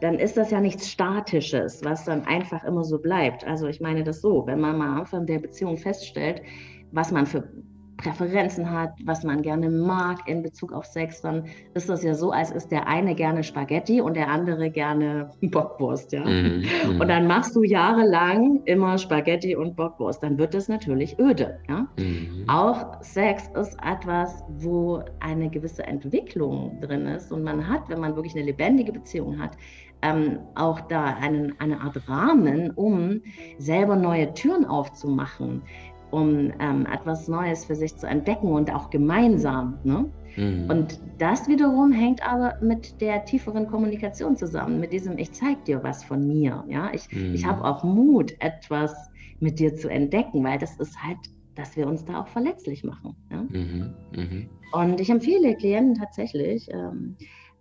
dann 0.00 0.18
ist 0.18 0.36
das 0.36 0.50
ja 0.50 0.60
nichts 0.60 0.88
Statisches, 0.88 1.84
was 1.84 2.04
dann 2.04 2.24
einfach 2.26 2.62
immer 2.64 2.84
so 2.84 2.98
bleibt. 2.98 3.44
Also 3.46 3.66
ich 3.66 3.80
meine 3.80 4.04
das 4.04 4.20
so, 4.20 4.46
wenn 4.46 4.60
man 4.60 4.78
mal 4.78 4.88
am 4.88 4.98
Anfang 5.00 5.26
der 5.26 5.40
Beziehung 5.40 5.76
feststellt, 5.76 6.42
was 6.92 7.10
man 7.10 7.26
für 7.26 7.48
Präferenzen 7.98 8.70
hat, 8.70 8.92
was 9.04 9.24
man 9.24 9.42
gerne 9.42 9.68
mag 9.68 10.26
in 10.26 10.42
Bezug 10.42 10.72
auf 10.72 10.84
Sex, 10.86 11.20
dann 11.20 11.44
ist 11.74 11.88
das 11.88 12.02
ja 12.04 12.14
so, 12.14 12.30
als 12.30 12.50
ist 12.52 12.70
der 12.70 12.86
eine 12.86 13.14
gerne 13.14 13.42
Spaghetti 13.42 14.00
und 14.00 14.16
der 14.16 14.28
andere 14.28 14.70
gerne 14.70 15.30
Bockwurst, 15.42 16.12
ja. 16.12 16.24
Mhm, 16.24 16.64
mhm. 16.86 17.00
und 17.00 17.08
dann 17.08 17.26
machst 17.26 17.54
du 17.56 17.64
jahrelang 17.64 18.62
immer 18.64 18.98
Spaghetti 18.98 19.56
und 19.56 19.76
Bockwurst, 19.76 20.22
dann 20.22 20.38
wird 20.38 20.54
es 20.54 20.68
natürlich 20.68 21.18
öde, 21.18 21.58
ja. 21.68 21.88
Mhm. 21.98 22.44
Auch 22.46 23.02
Sex 23.02 23.50
ist 23.56 23.76
etwas, 23.84 24.44
wo 24.48 25.02
eine 25.20 25.50
gewisse 25.50 25.84
Entwicklung 25.84 26.80
drin 26.80 27.06
ist 27.06 27.32
und 27.32 27.42
man 27.42 27.68
hat, 27.68 27.88
wenn 27.88 28.00
man 28.00 28.14
wirklich 28.14 28.36
eine 28.36 28.44
lebendige 28.44 28.92
Beziehung 28.92 29.40
hat, 29.40 29.56
ähm, 30.02 30.38
auch 30.54 30.80
da 30.82 31.04
einen, 31.04 31.58
eine 31.58 31.80
Art 31.80 32.08
Rahmen, 32.08 32.70
um 32.70 33.20
selber 33.58 33.96
neue 33.96 34.32
Türen 34.34 34.64
aufzumachen 34.64 35.62
um 36.10 36.52
ähm, 36.58 36.86
etwas 36.86 37.28
Neues 37.28 37.64
für 37.64 37.74
sich 37.74 37.96
zu 37.96 38.06
entdecken 38.06 38.48
und 38.48 38.72
auch 38.74 38.90
gemeinsam. 38.90 39.78
Ne? 39.84 40.10
Mhm. 40.36 40.70
Und 40.70 41.00
das 41.18 41.48
wiederum 41.48 41.92
hängt 41.92 42.26
aber 42.26 42.54
mit 42.60 43.00
der 43.00 43.24
tieferen 43.24 43.66
Kommunikation 43.66 44.36
zusammen, 44.36 44.80
mit 44.80 44.92
diesem 44.92 45.18
Ich 45.18 45.32
zeig 45.32 45.64
dir 45.64 45.82
was 45.82 46.04
von 46.04 46.26
mir. 46.26 46.64
Ja? 46.68 46.90
Ich, 46.92 47.10
mhm. 47.12 47.34
ich 47.34 47.44
habe 47.44 47.64
auch 47.64 47.84
Mut, 47.84 48.34
etwas 48.40 48.94
mit 49.40 49.58
dir 49.58 49.74
zu 49.74 49.88
entdecken, 49.88 50.42
weil 50.44 50.58
das 50.58 50.76
ist 50.78 50.96
halt, 51.02 51.18
dass 51.54 51.76
wir 51.76 51.86
uns 51.86 52.04
da 52.04 52.22
auch 52.22 52.28
verletzlich 52.28 52.84
machen. 52.84 53.14
Ja? 53.30 53.42
Mhm. 53.42 53.94
mhm. 54.16 54.48
Und 54.72 55.00
ich 55.00 55.08
empfehle 55.08 55.56
Klienten 55.56 55.94
tatsächlich 55.94 56.68
ähm, 56.70 57.16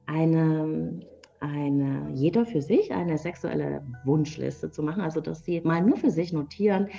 eine 0.07 0.99
eine, 1.39 2.09
jeder 2.13 2.45
für 2.45 2.61
sich 2.61 2.91
eine 2.91 3.17
sexuelle 3.17 3.83
Wunschliste 4.05 4.71
zu 4.71 4.81
machen, 4.81 5.01
also 5.01 5.21
dass 5.21 5.45
sie 5.45 5.61
mal 5.61 5.81
nur 5.81 5.97
für 5.97 6.09
sich 6.09 6.33
notieren, 6.33 6.89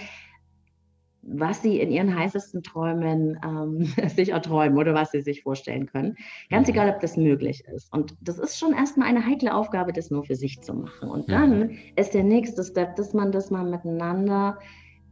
was 1.23 1.63
sie 1.63 1.81
in 1.81 1.91
ihren 1.91 2.15
heißesten 2.15 2.63
Träumen 2.63 3.39
ähm, 3.45 3.85
sich 4.09 4.31
erträumen 4.31 4.79
oder 4.79 4.95
was 4.95 5.11
sie 5.11 5.21
sich 5.21 5.43
vorstellen 5.43 5.87
können. 5.87 6.17
Ganz 6.51 6.69
mhm. 6.69 6.75
egal, 6.75 6.91
ob 6.91 7.01
das 7.01 7.17
möglich 7.17 7.65
ist. 7.75 7.93
Und 7.93 8.15
das 8.21 8.39
ist 8.39 8.59
schon 8.59 8.73
erstmal 8.73 9.09
eine 9.09 9.25
heikle 9.25 9.55
Aufgabe, 9.55 9.93
das 9.93 10.11
nur 10.11 10.25
für 10.25 10.37
sich 10.37 10.61
zu 10.63 10.75
machen. 10.75 11.11
Und 11.11 11.31
dann 11.31 11.59
mhm. 11.61 11.79
ist 11.97 12.15
der 12.15 12.25
nächste 12.25 12.65
Step, 12.65 12.97
dass 12.97 13.15
man 13.15 13.33
das 13.33 13.51
mal 13.51 13.65
miteinander 13.65 14.59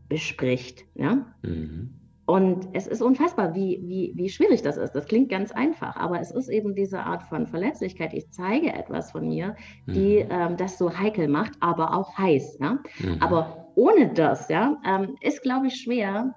bespricht. 0.09 0.85
Ja? 0.95 1.27
Mhm. 1.43 1.95
Und 2.27 2.69
es 2.73 2.89
ist 2.89 3.03
unfassbar, 3.03 3.55
wie, 3.55 3.81
wie, 3.85 4.13
wie 4.17 4.29
schwierig 4.29 4.63
das 4.63 4.77
ist. 4.77 4.93
Das 4.93 5.07
klingt 5.07 5.29
ganz 5.29 5.53
einfach, 5.53 5.95
aber 5.95 6.21
es 6.21 6.33
ist 6.33 6.49
eben 6.49 6.75
diese 6.75 7.01
Art 7.01 7.23
von 7.23 7.47
Verletzlichkeit. 7.47 8.13
Ich 8.13 8.29
zeige 8.31 8.73
etwas 8.73 9.13
von 9.13 9.29
mir, 9.29 9.55
die 9.87 10.25
mhm. 10.25 10.31
ähm, 10.31 10.57
das 10.57 10.77
so 10.77 10.93
heikel 10.93 11.29
macht, 11.29 11.53
aber 11.61 11.97
auch 11.97 12.19
heiß. 12.19 12.59
Ja? 12.61 12.79
Mhm. 12.99 13.19
Aber 13.21 13.69
ohne 13.77 14.13
das 14.13 14.49
ja, 14.49 14.77
ähm, 14.85 15.15
ist, 15.21 15.43
glaube 15.43 15.69
ich, 15.69 15.77
schwer, 15.81 16.35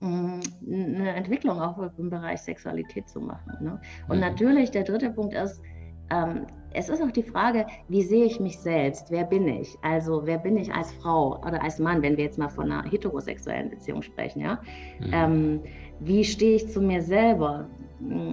mm, 0.00 0.40
eine 0.66 1.14
Entwicklung 1.14 1.60
auch 1.60 1.78
im 1.96 2.10
Bereich 2.10 2.40
Sexualität 2.40 3.08
zu 3.08 3.20
machen. 3.20 3.52
Ne? 3.60 3.80
Und 4.08 4.16
mhm. 4.16 4.22
natürlich, 4.22 4.72
der 4.72 4.82
dritte 4.82 5.10
Punkt 5.10 5.34
ist, 5.34 5.62
ähm, 6.10 6.46
es 6.74 6.88
ist 6.88 7.00
auch 7.00 7.10
die 7.10 7.22
Frage, 7.22 7.66
wie 7.88 8.02
sehe 8.02 8.24
ich 8.24 8.40
mich 8.40 8.58
selbst? 8.58 9.10
Wer 9.10 9.24
bin 9.24 9.46
ich? 9.46 9.76
Also 9.82 10.22
wer 10.24 10.38
bin 10.38 10.56
ich 10.56 10.72
als 10.72 10.92
Frau 10.92 11.40
oder 11.40 11.62
als 11.62 11.78
Mann, 11.78 12.02
wenn 12.02 12.16
wir 12.16 12.24
jetzt 12.24 12.38
mal 12.38 12.48
von 12.48 12.70
einer 12.70 12.90
heterosexuellen 12.90 13.70
Beziehung 13.70 14.02
sprechen, 14.02 14.40
ja? 14.40 14.60
Mhm. 15.00 15.10
Ähm, 15.12 15.60
wie 16.00 16.24
stehe 16.24 16.56
ich 16.56 16.68
zu 16.68 16.80
mir 16.80 17.00
selber? 17.00 17.68
Hm, 18.00 18.30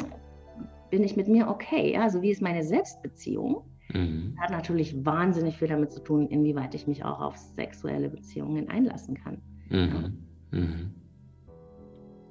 bin 0.89 1.03
ich 1.03 1.15
mit 1.15 1.27
mir 1.27 1.47
okay? 1.47 1.97
Also 1.97 2.21
wie 2.21 2.31
ist 2.31 2.41
meine 2.41 2.63
Selbstbeziehung? 2.63 3.63
Mhm. 3.93 4.35
Hat 4.39 4.49
natürlich 4.49 5.05
wahnsinnig 5.05 5.57
viel 5.57 5.67
damit 5.67 5.91
zu 5.91 6.01
tun, 6.01 6.27
inwieweit 6.27 6.73
ich 6.73 6.87
mich 6.87 7.05
auch 7.05 7.21
auf 7.21 7.37
sexuelle 7.37 8.09
Beziehungen 8.09 8.69
einlassen 8.69 9.15
kann. 9.15 9.37
Mhm. 9.69 10.13
Ja. 10.51 10.59
Mhm. 10.59 10.91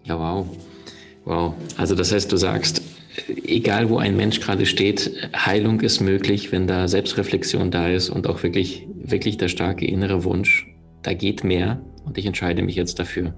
ja, 0.05 0.19
wow. 0.19 0.47
Wow. 1.25 1.55
Also 1.77 1.95
das 1.95 2.13
heißt, 2.13 2.33
du 2.33 2.37
sagst, 2.37 2.83
egal 3.45 3.91
wo 3.91 3.99
ein 3.99 4.17
Mensch 4.17 4.41
gerade 4.41 4.67
steht, 4.67 5.11
Heilung 5.35 5.81
ist 5.81 6.01
möglich, 6.01 6.53
wenn 6.53 6.67
da 6.67 6.89
Selbstreflexion 6.89 7.71
da 7.71 7.89
ist 7.89 8.11
und 8.11 8.27
auch 8.27 8.43
wirklich, 8.43 8.87
wirklich 8.95 9.37
der 9.37 9.49
starke 9.49 9.87
innere 9.87 10.25
Wunsch, 10.25 10.67
da 11.03 11.15
geht 11.15 11.45
mehr 11.45 11.81
und 12.05 12.19
ich 12.19 12.27
entscheide 12.27 12.63
mich 12.63 12.77
jetzt 12.77 12.99
dafür. 12.99 13.35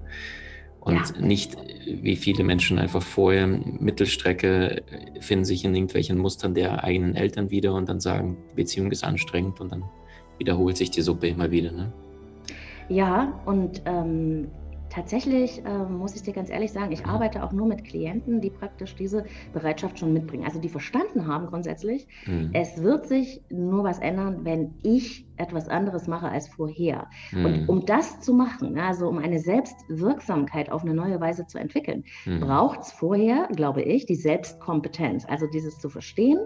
Und 0.79 0.95
ja. 0.95 1.25
nicht 1.25 1.55
wie 1.85 2.15
viele 2.17 2.43
Menschen 2.43 2.77
einfach 2.77 3.01
vorher 3.01 3.47
Mittelstrecke 3.47 4.83
finden 5.21 5.45
sich 5.45 5.63
in 5.63 5.73
irgendwelchen 5.73 6.17
Mustern 6.17 6.53
der 6.53 6.83
eigenen 6.83 7.15
Eltern 7.15 7.51
wieder 7.51 7.73
und 7.73 7.87
dann 7.87 7.99
sagen, 7.99 8.37
die 8.51 8.55
Beziehung 8.55 8.91
ist 8.91 9.03
anstrengend 9.03 9.61
und 9.61 9.71
dann 9.71 9.83
wiederholt 10.39 10.75
sich 10.75 10.91
die 10.91 11.01
Suppe 11.01 11.27
immer 11.27 11.51
wieder. 11.51 11.71
Ne? 11.71 11.93
Ja, 12.89 13.41
und 13.45 13.81
ähm, 13.85 14.47
Tatsächlich 14.93 15.65
äh, 15.65 15.85
muss 15.85 16.15
ich 16.15 16.21
dir 16.21 16.33
ganz 16.33 16.51
ehrlich 16.51 16.71
sagen, 16.71 16.91
ich 16.91 17.05
arbeite 17.05 17.43
auch 17.43 17.51
nur 17.51 17.65
mit 17.65 17.83
Klienten, 17.83 18.41
die 18.41 18.51
praktisch 18.51 18.95
diese 18.95 19.25
Bereitschaft 19.51 19.97
schon 19.97 20.13
mitbringen. 20.13 20.45
Also 20.45 20.59
die 20.59 20.69
verstanden 20.69 21.25
haben 21.25 21.47
grundsätzlich, 21.47 22.07
mhm. 22.27 22.51
es 22.53 22.83
wird 22.83 23.07
sich 23.07 23.41
nur 23.49 23.83
was 23.83 23.97
ändern, 23.97 24.45
wenn 24.45 24.75
ich 24.83 25.25
etwas 25.37 25.67
anderes 25.67 26.07
mache 26.07 26.29
als 26.29 26.47
vorher. 26.47 27.07
Mhm. 27.31 27.45
Und 27.45 27.69
um 27.69 27.85
das 27.87 28.19
zu 28.19 28.35
machen, 28.35 28.77
also 28.77 29.07
um 29.07 29.17
eine 29.17 29.39
Selbstwirksamkeit 29.39 30.71
auf 30.71 30.83
eine 30.83 30.93
neue 30.93 31.19
Weise 31.19 31.47
zu 31.47 31.57
entwickeln, 31.57 32.03
mhm. 32.25 32.41
braucht 32.41 32.81
es 32.81 32.91
vorher, 32.91 33.47
glaube 33.55 33.81
ich, 33.81 34.05
die 34.05 34.15
Selbstkompetenz. 34.15 35.25
Also 35.27 35.47
dieses 35.47 35.79
zu 35.79 35.89
verstehen, 35.89 36.37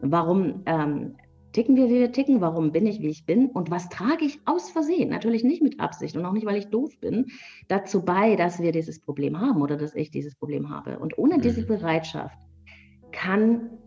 warum 0.00 0.62
ähm, 0.66 1.16
ticken 1.52 1.76
wir, 1.76 1.88
wie 1.88 2.00
wir 2.00 2.12
ticken, 2.12 2.40
warum 2.40 2.72
bin 2.72 2.86
ich, 2.86 3.00
wie 3.00 3.08
ich 3.08 3.24
bin 3.24 3.46
und 3.48 3.70
was 3.70 3.88
trage 3.88 4.24
ich 4.24 4.40
aus 4.44 4.70
Versehen, 4.70 5.08
natürlich 5.08 5.44
nicht 5.44 5.62
mit 5.62 5.80
Absicht 5.80 6.16
und 6.16 6.24
auch 6.24 6.32
nicht, 6.32 6.46
weil 6.46 6.56
ich 6.56 6.68
doof 6.68 6.98
bin, 7.00 7.26
dazu 7.68 8.04
bei, 8.04 8.36
dass 8.36 8.60
wir 8.60 8.72
dieses 8.72 9.00
Problem 9.00 9.40
haben 9.40 9.62
oder 9.62 9.76
dass 9.76 9.94
ich 9.94 10.10
dieses 10.10 10.34
Problem 10.34 10.70
habe. 10.70 10.98
Und 10.98 11.16
ohne 11.18 11.38
diese 11.38 11.62
mhm. 11.62 11.66
Bereitschaft 11.66 12.38
kann 13.12 13.77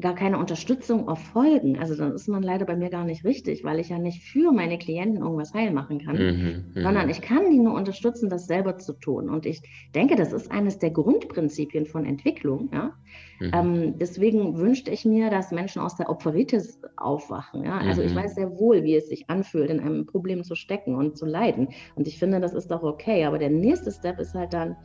gar 0.00 0.14
keine 0.14 0.38
Unterstützung 0.38 1.06
erfolgen. 1.08 1.78
Also 1.78 1.94
dann 1.94 2.12
ist 2.12 2.28
man 2.28 2.42
leider 2.42 2.64
bei 2.64 2.76
mir 2.76 2.90
gar 2.90 3.04
nicht 3.04 3.24
richtig, 3.24 3.62
weil 3.62 3.78
ich 3.78 3.90
ja 3.90 3.98
nicht 3.98 4.22
für 4.22 4.52
meine 4.52 4.78
Klienten 4.78 5.22
irgendwas 5.22 5.52
heil 5.54 5.70
machen 5.70 5.98
kann, 5.98 6.16
mhm, 6.16 6.64
mhm. 6.74 6.82
sondern 6.82 7.08
ich 7.10 7.20
kann 7.20 7.50
die 7.50 7.58
nur 7.58 7.74
unterstützen, 7.74 8.30
das 8.30 8.46
selber 8.46 8.78
zu 8.78 8.94
tun. 8.94 9.28
Und 9.28 9.46
ich 9.46 9.62
denke, 9.94 10.16
das 10.16 10.32
ist 10.32 10.50
eines 10.50 10.78
der 10.78 10.90
Grundprinzipien 10.90 11.86
von 11.86 12.06
Entwicklung. 12.06 12.70
Ja? 12.72 12.94
Mhm. 13.40 13.50
Ähm, 13.52 13.98
deswegen 13.98 14.58
wünschte 14.58 14.90
ich 14.90 15.04
mir, 15.04 15.30
dass 15.30 15.52
Menschen 15.52 15.82
aus 15.82 15.96
der 15.96 16.08
Opferitis 16.08 16.80
aufwachen. 16.96 17.64
Ja? 17.64 17.78
Also 17.78 18.02
ich 18.02 18.12
mhm. 18.12 18.18
weiß 18.18 18.34
sehr 18.34 18.50
wohl, 18.58 18.84
wie 18.84 18.96
es 18.96 19.08
sich 19.08 19.28
anfühlt, 19.28 19.70
in 19.70 19.80
einem 19.80 20.06
Problem 20.06 20.42
zu 20.42 20.54
stecken 20.54 20.94
und 20.94 21.16
zu 21.16 21.26
leiden. 21.26 21.68
Und 21.96 22.08
ich 22.08 22.18
finde, 22.18 22.40
das 22.40 22.54
ist 22.54 22.70
doch 22.70 22.82
okay. 22.82 23.24
Aber 23.24 23.38
der 23.38 23.50
nächste 23.50 23.92
Step 23.92 24.18
ist 24.18 24.34
halt 24.34 24.54
dann, 24.54 24.76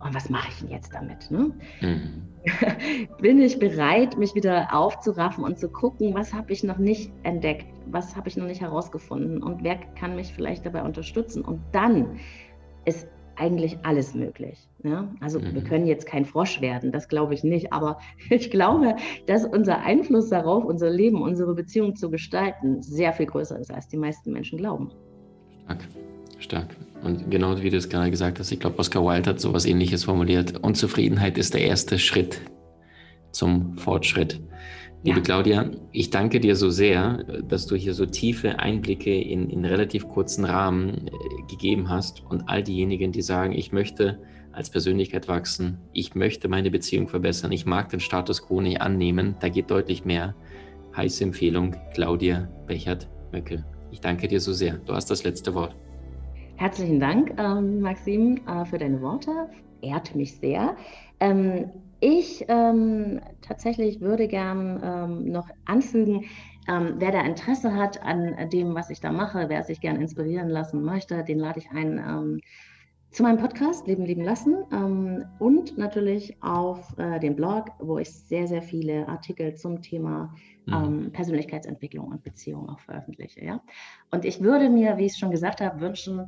und 0.00 0.14
was 0.14 0.30
mache 0.30 0.48
ich 0.48 0.60
denn 0.60 0.70
jetzt 0.70 0.94
damit? 0.94 1.30
Ne? 1.30 1.50
Mhm. 1.80 2.22
Bin 3.20 3.40
ich 3.40 3.58
bereit, 3.58 4.16
mich 4.16 4.34
wieder 4.34 4.72
aufzuraffen 4.72 5.44
und 5.44 5.58
zu 5.58 5.68
gucken, 5.68 6.14
was 6.14 6.32
habe 6.32 6.52
ich 6.52 6.62
noch 6.62 6.78
nicht 6.78 7.10
entdeckt, 7.24 7.66
was 7.86 8.16
habe 8.16 8.28
ich 8.28 8.36
noch 8.36 8.46
nicht 8.46 8.60
herausgefunden 8.60 9.42
und 9.42 9.64
wer 9.64 9.76
kann 9.98 10.14
mich 10.14 10.32
vielleicht 10.32 10.64
dabei 10.64 10.82
unterstützen? 10.82 11.44
Und 11.44 11.60
dann 11.72 12.18
ist 12.84 13.08
eigentlich 13.38 13.78
alles 13.82 14.14
möglich. 14.14 14.68
Ja? 14.82 15.08
Also 15.20 15.40
mhm. 15.40 15.54
wir 15.54 15.62
können 15.62 15.86
jetzt 15.86 16.06
kein 16.06 16.24
Frosch 16.24 16.60
werden, 16.60 16.92
das 16.92 17.08
glaube 17.08 17.34
ich 17.34 17.44
nicht, 17.44 17.72
aber 17.72 17.98
ich 18.30 18.50
glaube, 18.50 18.96
dass 19.26 19.44
unser 19.44 19.80
Einfluss 19.80 20.28
darauf, 20.28 20.64
unser 20.64 20.90
Leben, 20.90 21.22
unsere 21.22 21.54
Beziehung 21.54 21.96
zu 21.96 22.10
gestalten, 22.10 22.82
sehr 22.82 23.12
viel 23.12 23.26
größer 23.26 23.58
ist, 23.58 23.72
als 23.72 23.88
die 23.88 23.96
meisten 23.96 24.32
Menschen 24.32 24.58
glauben. 24.58 24.90
Stark, 25.66 25.88
stark. 26.38 26.76
Und 27.08 27.30
genau 27.30 27.58
wie 27.62 27.70
du 27.70 27.78
es 27.78 27.88
gerade 27.88 28.10
gesagt 28.10 28.38
hast, 28.38 28.52
ich 28.52 28.60
glaube, 28.60 28.78
Oscar 28.78 29.02
Wilde 29.02 29.30
hat 29.30 29.40
sowas 29.40 29.64
ähnliches 29.64 30.04
formuliert. 30.04 30.62
Unzufriedenheit 30.62 31.38
ist 31.38 31.54
der 31.54 31.62
erste 31.62 31.98
Schritt 31.98 32.38
zum 33.32 33.78
Fortschritt. 33.78 34.38
Liebe 35.04 35.20
ja. 35.20 35.24
Claudia, 35.24 35.70
ich 35.90 36.10
danke 36.10 36.38
dir 36.38 36.54
so 36.54 36.68
sehr, 36.68 37.24
dass 37.48 37.66
du 37.66 37.76
hier 37.76 37.94
so 37.94 38.04
tiefe 38.04 38.58
Einblicke 38.58 39.14
in, 39.14 39.48
in 39.48 39.64
relativ 39.64 40.06
kurzen 40.06 40.44
Rahmen 40.44 41.06
äh, 41.06 41.10
gegeben 41.50 41.88
hast 41.88 42.22
und 42.28 42.46
all 42.46 42.62
diejenigen, 42.62 43.10
die 43.10 43.22
sagen, 43.22 43.52
ich 43.52 43.72
möchte 43.72 44.18
als 44.52 44.68
Persönlichkeit 44.68 45.28
wachsen, 45.28 45.78
ich 45.94 46.14
möchte 46.14 46.48
meine 46.48 46.70
Beziehung 46.70 47.08
verbessern, 47.08 47.52
ich 47.52 47.64
mag 47.64 47.88
den 47.88 48.00
Status 48.00 48.42
quo 48.42 48.60
nicht 48.60 48.82
annehmen, 48.82 49.36
da 49.40 49.48
geht 49.48 49.70
deutlich 49.70 50.04
mehr. 50.04 50.34
Heiße 50.94 51.24
Empfehlung, 51.24 51.74
Claudia 51.94 52.48
Bechert-Möckel. 52.66 53.64
Ich 53.92 54.00
danke 54.00 54.28
dir 54.28 54.40
so 54.40 54.52
sehr. 54.52 54.74
Du 54.78 54.92
hast 54.92 55.10
das 55.10 55.24
letzte 55.24 55.54
Wort. 55.54 55.74
Herzlichen 56.58 56.98
Dank, 56.98 57.34
ähm, 57.38 57.80
Maxim, 57.82 58.40
äh, 58.48 58.64
für 58.64 58.78
deine 58.78 59.00
Worte. 59.00 59.48
Ehrt 59.80 60.16
mich 60.16 60.40
sehr. 60.40 60.76
Ähm, 61.20 61.70
ich 62.00 62.44
ähm, 62.48 63.20
tatsächlich 63.42 64.00
würde 64.00 64.26
gern 64.26 64.80
ähm, 64.82 65.30
noch 65.30 65.48
anfügen, 65.66 66.24
ähm, 66.68 66.94
wer 66.96 67.12
da 67.12 67.20
Interesse 67.20 67.76
hat 67.76 68.02
an 68.02 68.50
dem, 68.50 68.74
was 68.74 68.90
ich 68.90 68.98
da 68.98 69.12
mache, 69.12 69.48
wer 69.48 69.62
sich 69.62 69.80
gern 69.80 70.00
inspirieren 70.00 70.48
lassen 70.48 70.82
möchte, 70.82 71.22
den 71.22 71.38
lade 71.38 71.60
ich 71.60 71.70
ein 71.70 71.98
ähm, 71.98 72.40
zu 73.10 73.22
meinem 73.22 73.38
Podcast 73.38 73.86
Leben 73.86 74.04
lieben 74.04 74.22
lassen 74.22 74.64
ähm, 74.72 75.24
und 75.38 75.78
natürlich 75.78 76.36
auf 76.42 76.96
äh, 76.98 77.18
dem 77.20 77.36
Blog, 77.36 77.70
wo 77.78 77.98
ich 77.98 78.10
sehr, 78.10 78.46
sehr 78.46 78.62
viele 78.62 79.08
Artikel 79.08 79.54
zum 79.54 79.80
Thema 79.80 80.34
mhm. 80.66 80.74
ähm, 80.74 81.12
Persönlichkeitsentwicklung 81.12 82.08
und 82.08 82.22
Beziehung 82.22 82.68
auch 82.68 82.80
veröffentliche. 82.80 83.44
Ja? 83.44 83.62
Und 84.10 84.24
ich 84.24 84.40
würde 84.40 84.68
mir, 84.68 84.98
wie 84.98 85.06
ich 85.06 85.12
es 85.12 85.18
schon 85.18 85.30
gesagt 85.30 85.60
habe, 85.60 85.80
wünschen, 85.80 86.26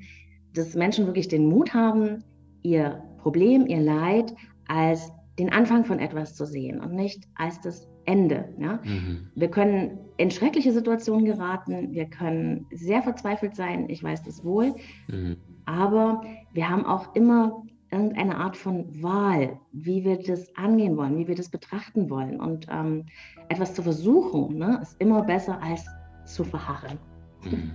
dass 0.54 0.74
Menschen 0.74 1.06
wirklich 1.06 1.28
den 1.28 1.46
Mut 1.46 1.74
haben, 1.74 2.24
ihr 2.62 3.02
Problem, 3.18 3.66
ihr 3.66 3.80
Leid 3.80 4.34
als 4.66 5.12
den 5.38 5.52
Anfang 5.52 5.84
von 5.84 5.98
etwas 5.98 6.34
zu 6.34 6.46
sehen 6.46 6.80
und 6.80 6.92
nicht 6.92 7.24
als 7.34 7.60
das 7.60 7.88
Ende. 8.04 8.54
Ja? 8.58 8.80
Mhm. 8.84 9.30
Wir 9.34 9.48
können 9.48 9.98
in 10.16 10.30
schreckliche 10.30 10.72
Situationen 10.72 11.24
geraten, 11.24 11.92
wir 11.92 12.06
können 12.06 12.66
sehr 12.72 13.02
verzweifelt 13.02 13.54
sein, 13.54 13.88
ich 13.88 14.02
weiß 14.02 14.22
das 14.22 14.44
wohl, 14.44 14.74
mhm. 15.08 15.36
Aber 15.70 16.22
wir 16.52 16.68
haben 16.68 16.84
auch 16.84 17.14
immer 17.14 17.62
irgendeine 17.92 18.36
Art 18.36 18.56
von 18.56 19.02
Wahl, 19.02 19.58
wie 19.72 20.04
wir 20.04 20.22
das 20.22 20.54
angehen 20.56 20.96
wollen, 20.96 21.16
wie 21.18 21.28
wir 21.28 21.34
das 21.34 21.48
betrachten 21.48 22.08
wollen. 22.08 22.40
Und 22.40 22.66
ähm, 22.70 23.06
etwas 23.48 23.74
zu 23.74 23.82
versuchen, 23.82 24.58
ne, 24.58 24.78
ist 24.82 24.96
immer 25.00 25.22
besser 25.22 25.60
als 25.62 25.84
zu 26.24 26.44
verharren. 26.44 26.98
Mhm. 27.44 27.72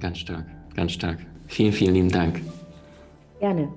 Ganz 0.00 0.18
stark, 0.18 0.46
ganz 0.74 0.92
stark. 0.92 1.18
Vielen, 1.46 1.72
vielen 1.72 1.94
lieben 1.94 2.10
Dank. 2.10 2.40
Gerne. 3.40 3.68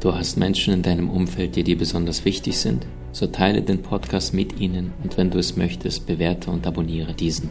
Du 0.00 0.14
hast 0.14 0.36
Menschen 0.36 0.74
in 0.74 0.82
deinem 0.82 1.10
Umfeld, 1.10 1.56
die 1.56 1.64
dir 1.64 1.76
besonders 1.76 2.24
wichtig 2.24 2.58
sind? 2.58 2.86
So 3.12 3.26
teile 3.26 3.62
den 3.62 3.82
Podcast 3.82 4.32
mit 4.32 4.60
ihnen 4.60 4.92
und 5.02 5.16
wenn 5.16 5.30
du 5.30 5.38
es 5.38 5.56
möchtest, 5.56 6.06
bewerte 6.06 6.50
und 6.50 6.66
abonniere 6.66 7.12
diesen. 7.12 7.50